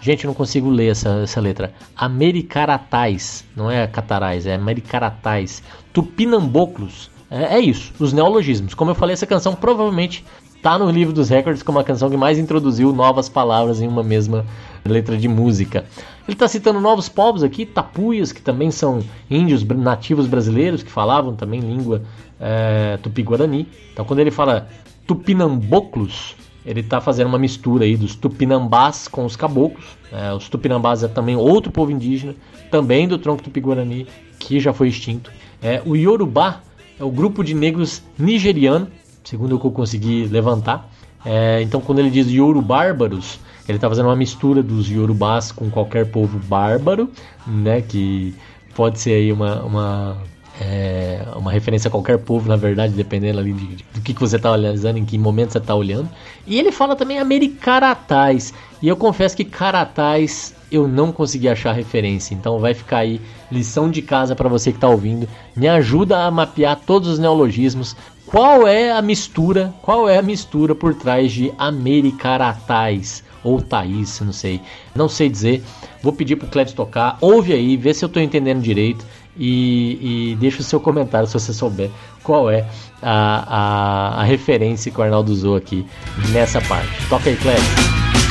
Gente, 0.00 0.24
eu 0.24 0.28
não 0.28 0.34
consigo 0.34 0.70
ler 0.70 0.92
essa, 0.92 1.20
essa 1.22 1.38
letra. 1.38 1.74
Americaratais, 1.94 3.44
não 3.54 3.70
é 3.70 3.86
catarais, 3.86 4.46
é 4.46 4.54
americaratais. 4.54 5.62
Tupinamboclos, 5.92 7.10
é, 7.30 7.58
é, 7.58 7.60
isso, 7.60 7.92
os 7.98 8.14
neologismos. 8.14 8.72
Como 8.72 8.90
eu 8.90 8.94
falei, 8.94 9.12
essa 9.12 9.26
canção 9.26 9.54
provavelmente 9.54 10.24
está 10.66 10.80
no 10.80 10.90
livro 10.90 11.12
dos 11.12 11.28
recordes 11.28 11.62
como 11.62 11.78
a 11.78 11.84
canção 11.84 12.10
que 12.10 12.16
mais 12.16 12.40
introduziu 12.40 12.92
novas 12.92 13.28
palavras 13.28 13.80
em 13.80 13.86
uma 13.86 14.02
mesma 14.02 14.44
letra 14.84 15.16
de 15.16 15.28
música. 15.28 15.84
Ele 16.26 16.34
está 16.34 16.48
citando 16.48 16.80
novos 16.80 17.08
povos 17.08 17.44
aqui, 17.44 17.64
tapuias, 17.64 18.32
que 18.32 18.42
também 18.42 18.72
são 18.72 19.00
índios 19.30 19.62
nativos 19.62 20.26
brasileiros, 20.26 20.82
que 20.82 20.90
falavam 20.90 21.36
também 21.36 21.60
língua 21.60 22.02
é, 22.40 22.98
tupi-guarani. 23.00 23.68
Então, 23.92 24.04
quando 24.04 24.18
ele 24.18 24.32
fala 24.32 24.68
tupinamboclos, 25.06 26.34
ele 26.64 26.80
está 26.80 27.00
fazendo 27.00 27.28
uma 27.28 27.38
mistura 27.38 27.84
aí 27.84 27.96
dos 27.96 28.16
tupinambás 28.16 29.06
com 29.06 29.24
os 29.24 29.36
caboclos. 29.36 29.96
É, 30.10 30.32
os 30.32 30.48
tupinambás 30.48 31.04
é 31.04 31.06
também 31.06 31.36
outro 31.36 31.70
povo 31.70 31.92
indígena, 31.92 32.34
também 32.72 33.06
do 33.06 33.18
tronco 33.18 33.40
tupi-guarani, 33.40 34.08
que 34.40 34.58
já 34.58 34.72
foi 34.72 34.88
extinto. 34.88 35.30
É, 35.62 35.80
o 35.86 35.94
Yorubá 35.94 36.60
é 36.98 37.04
o 37.04 37.10
grupo 37.10 37.44
de 37.44 37.54
negros 37.54 38.02
nigeriano, 38.18 38.88
segundo 39.26 39.56
o 39.56 39.60
que 39.60 39.66
eu 39.66 39.72
consegui 39.72 40.26
levantar. 40.26 40.88
É, 41.24 41.60
então, 41.60 41.80
quando 41.80 41.98
ele 41.98 42.10
diz 42.10 42.30
Yorubárbaros, 42.30 43.40
ele 43.68 43.76
está 43.76 43.88
fazendo 43.88 44.06
uma 44.06 44.16
mistura 44.16 44.62
dos 44.62 44.88
Yorubás 44.88 45.50
com 45.50 45.68
qualquer 45.68 46.06
povo 46.06 46.38
bárbaro, 46.38 47.10
né? 47.46 47.82
Que 47.82 48.32
pode 48.74 49.00
ser 49.00 49.14
aí 49.14 49.32
uma, 49.32 49.62
uma, 49.62 50.16
é, 50.60 51.26
uma 51.34 51.50
referência 51.50 51.88
a 51.88 51.90
qualquer 51.90 52.18
povo, 52.18 52.48
na 52.48 52.54
verdade, 52.54 52.92
dependendo 52.92 53.40
ali 53.40 53.52
de, 53.52 53.66
de, 53.66 53.84
do 53.94 54.00
que, 54.00 54.14
que 54.14 54.20
você 54.20 54.36
está 54.36 54.50
analisando, 54.50 54.98
em 54.98 55.04
que 55.04 55.18
momento 55.18 55.50
você 55.52 55.58
está 55.58 55.74
olhando. 55.74 56.08
E 56.46 56.58
ele 56.58 56.70
fala 56.70 56.94
também 56.94 57.18
Americaratais. 57.18 58.54
E 58.80 58.86
eu 58.86 58.96
confesso 58.96 59.36
que 59.36 59.44
Caratais 59.44 60.54
eu 60.70 60.86
não 60.86 61.10
consegui 61.10 61.48
achar 61.48 61.72
referência. 61.72 62.34
Então 62.34 62.58
vai 62.58 62.74
ficar 62.74 62.98
aí 62.98 63.20
lição 63.50 63.90
de 63.90 64.02
casa 64.02 64.36
para 64.36 64.48
você 64.48 64.70
que 64.70 64.78
está 64.78 64.88
ouvindo. 64.88 65.28
Me 65.56 65.68
ajuda 65.68 66.24
a 66.24 66.30
mapear 66.30 66.78
todos 66.86 67.08
os 67.08 67.18
neologismos. 67.18 67.96
Qual 68.26 68.66
é 68.66 68.92
a 68.92 69.00
mistura? 69.00 69.72
Qual 69.82 70.08
é 70.08 70.18
a 70.18 70.22
mistura 70.22 70.74
por 70.74 70.94
trás 70.94 71.32
de 71.32 71.52
Americaratais? 71.56 73.24
ou 73.46 73.62
Thaís, 73.62 74.20
não 74.20 74.32
sei. 74.32 74.60
Não 74.94 75.08
sei 75.08 75.28
dizer. 75.28 75.62
Vou 76.02 76.12
pedir 76.12 76.34
pro 76.34 76.48
Clédio 76.48 76.74
tocar. 76.74 77.16
Ouve 77.20 77.52
aí, 77.52 77.76
vê 77.76 77.94
se 77.94 78.04
eu 78.04 78.08
tô 78.08 78.18
entendendo 78.18 78.60
direito. 78.60 79.04
E, 79.38 80.32
e 80.32 80.36
deixa 80.36 80.60
o 80.60 80.64
seu 80.64 80.80
comentário 80.80 81.28
se 81.28 81.34
você 81.34 81.52
souber 81.52 81.90
qual 82.22 82.50
é 82.50 82.66
a, 83.02 84.16
a, 84.16 84.22
a 84.22 84.24
referência 84.24 84.90
que 84.90 84.98
o 84.98 85.02
Arnaldo 85.02 85.30
usou 85.30 85.56
aqui 85.56 85.86
nessa 86.30 86.60
parte. 86.62 86.88
Toca 87.08 87.28
aí, 87.28 87.36
Clédio. 87.36 87.62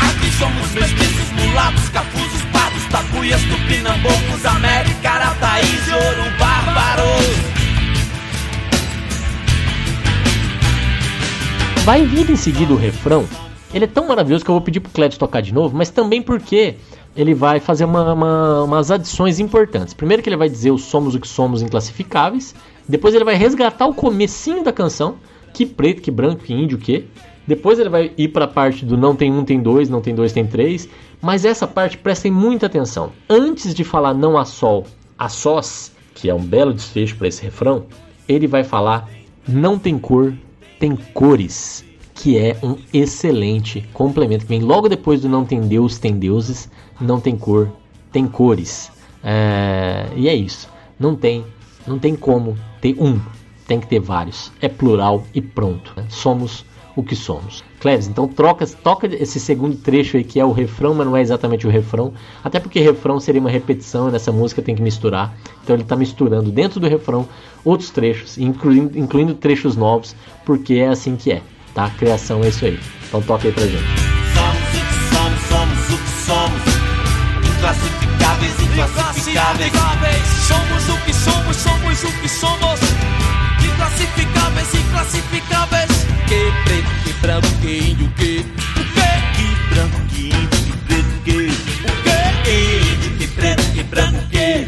Aqui 0.01 0.31
somos 0.31 0.71
mestiços, 0.71 1.31
mulatos, 1.31 1.89
cafuzos, 1.89 2.43
pardos, 2.51 2.85
tapuias, 2.87 3.41
tupinambocos, 3.43 4.45
América, 4.45 5.09
Arataís, 5.11 5.87
ouro, 5.93 6.31
bárbaros. 6.39 7.54
Vai 11.85 12.03
vir 12.03 12.27
em 12.31 12.35
seguida 12.35 12.73
o 12.73 12.75
refrão 12.75 13.27
ele 13.71 13.85
é 13.85 13.87
tão 13.87 14.07
maravilhoso 14.07 14.43
que 14.43 14.49
eu 14.49 14.55
vou 14.55 14.61
pedir 14.61 14.79
pro 14.79 14.91
Clédio 14.91 15.19
tocar 15.19 15.41
de 15.41 15.53
novo, 15.53 15.77
mas 15.77 15.91
também 15.91 16.19
porque 16.19 16.75
ele 17.15 17.35
vai 17.35 17.59
fazer 17.59 17.85
uma, 17.85 18.11
uma, 18.13 18.63
umas 18.63 18.89
adições 18.89 19.37
importantes. 19.37 19.93
Primeiro 19.93 20.23
que 20.23 20.29
ele 20.29 20.35
vai 20.35 20.49
dizer 20.49 20.71
o 20.71 20.79
somos 20.79 21.13
o 21.13 21.19
que 21.19 21.27
somos 21.27 21.61
inclassificáveis. 21.61 22.55
Depois 22.89 23.13
ele 23.13 23.23
vai 23.23 23.35
resgatar 23.35 23.85
o 23.85 23.93
comecinho 23.93 24.63
da 24.63 24.71
canção, 24.71 25.17
que 25.53 25.63
preto, 25.63 26.01
que 26.01 26.09
branco, 26.09 26.41
que 26.43 26.53
índio, 26.53 26.79
que. 26.79 27.05
Depois 27.45 27.77
ele 27.77 27.89
vai 27.89 28.11
ir 28.17 28.29
para 28.29 28.45
a 28.45 28.47
parte 28.47 28.83
do 28.83 28.97
não 28.97 29.15
tem 29.15 29.31
um, 29.31 29.45
tem 29.45 29.61
dois, 29.61 29.87
não 29.87 30.01
tem 30.01 30.15
dois, 30.15 30.33
tem 30.33 30.47
três. 30.47 30.89
Mas 31.21 31.45
essa 31.45 31.67
parte 31.67 31.99
prestem 31.99 32.31
muita 32.31 32.65
atenção. 32.65 33.11
Antes 33.29 33.75
de 33.75 33.83
falar 33.83 34.13
não 34.15 34.37
há 34.39 34.45
sol, 34.45 34.87
há 35.19 35.29
sós, 35.29 35.91
que 36.15 36.29
é 36.29 36.33
um 36.33 36.43
belo 36.43 36.73
desfecho 36.73 37.15
para 37.17 37.27
esse 37.27 37.43
refrão, 37.43 37.85
ele 38.27 38.47
vai 38.47 38.63
falar 38.63 39.07
não 39.47 39.77
tem 39.77 39.99
cor, 39.99 40.33
tem 40.79 40.95
cores 40.95 41.85
que 42.13 42.37
é 42.37 42.57
um 42.63 42.77
excelente 42.93 43.87
complemento. 43.93 44.45
Que 44.45 44.49
vem 44.49 44.61
logo 44.61 44.87
depois 44.87 45.21
do 45.21 45.29
Não 45.29 45.45
Tem 45.45 45.61
Deus, 45.61 45.99
Tem 45.99 46.17
Deuses, 46.17 46.69
Não 46.99 47.19
Tem 47.19 47.35
Cor, 47.35 47.69
Tem 48.11 48.25
Cores. 48.25 48.91
É, 49.23 50.07
e 50.15 50.29
é 50.29 50.33
isso. 50.33 50.69
Não 50.99 51.15
tem, 51.15 51.45
não 51.85 51.99
tem 51.99 52.15
como 52.15 52.57
ter 52.81 52.95
um. 52.99 53.19
Tem 53.67 53.79
que 53.79 53.87
ter 53.87 53.99
vários. 53.99 54.51
É 54.61 54.69
plural 54.69 55.23
e 55.33 55.41
pronto. 55.41 55.93
Somos 56.07 56.65
o 56.95 57.03
que 57.03 57.15
somos. 57.15 57.63
Cleves, 57.79 58.07
então 58.07 58.27
troca, 58.27 58.65
toca 58.65 59.07
esse 59.07 59.39
segundo 59.39 59.75
trecho 59.75 60.17
aí 60.17 60.23
que 60.23 60.39
é 60.39 60.45
o 60.45 60.51
refrão, 60.51 60.93
mas 60.93 61.05
não 61.05 61.17
é 61.17 61.21
exatamente 61.21 61.67
o 61.67 61.69
refrão. 61.69 62.13
Até 62.43 62.59
porque 62.59 62.79
refrão 62.79 63.19
seria 63.19 63.41
uma 63.41 63.49
repetição, 63.49 64.09
nessa 64.09 64.31
música 64.31 64.61
tem 64.61 64.75
que 64.75 64.81
misturar. 64.81 65.35
Então 65.63 65.75
ele 65.75 65.83
está 65.83 65.95
misturando 65.95 66.51
dentro 66.51 66.79
do 66.79 66.87
refrão 66.87 67.27
outros 67.63 67.89
trechos, 67.89 68.37
incluindo, 68.37 68.97
incluindo 68.97 69.33
trechos 69.33 69.75
novos, 69.75 70.15
porque 70.45 70.75
é 70.75 70.87
assim 70.87 71.15
que 71.15 71.31
é 71.31 71.41
tá? 71.75 71.85
A 71.85 71.89
criação 71.91 72.43
é 72.43 72.47
isso 72.47 72.65
aí. 72.65 72.79
Então 73.07 73.21
toca 73.21 73.47
aí 73.47 73.53
pra 73.53 73.67
gente. 73.67 73.83
Somos 74.33 74.49
o 74.49 74.85
que 74.85 75.03
somos, 75.05 75.45
somos 75.47 75.89
o 75.91 75.97
que 75.97 76.09
somos. 76.25 76.61
Inclassificáveis, 77.57 78.59
inclassificáveis. 78.61 80.27
Somos 80.47 80.89
o 80.89 80.97
que 81.05 81.13
somos, 81.13 81.57
somos 81.57 82.03
o 82.03 82.21
que 82.21 82.29
somos. 82.29 82.79
Inclassificáveis, 83.63 84.73
inclassificáveis. 84.73 85.94
Que 86.27 86.51
preto, 86.63 86.89
que 87.03 87.13
branco, 87.21 87.47
que 87.61 87.77
índio, 87.91 88.11
que. 88.17 88.39
O 88.39 88.83
quê? 88.93 89.09
Que 89.35 89.45
branco, 89.73 90.01
que 90.09 90.21
índio, 90.25 90.49
que 90.65 90.73
preto, 90.87 91.13
que. 91.23 91.31
O 91.31 91.93
quê? 92.03 92.19
Que 92.43 92.55
índio, 92.93 93.11
que 93.17 93.27
preto, 93.27 93.63
que 93.73 93.83
branco, 93.83 94.19
que. 94.31 94.65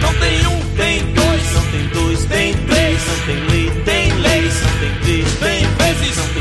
Não 0.00 0.12
tem 0.14 0.46
um, 0.46 0.60
tem 0.76 1.12
dois. 1.12 1.52
Não 1.54 1.62
tem 1.70 1.86
dois, 1.88 2.24
tem 2.24 2.54
três. 2.54 3.06
Não 3.06 3.18
tem 3.26 3.40
lei, 3.50 3.70
tem 3.84 4.12
leis. 4.14 4.54
Não 4.62 4.72
tem 4.80 4.92
três, 5.02 5.34
tem 5.34 5.66
vezes. 5.76 6.16
Não 6.16 6.28
tem 6.34 6.39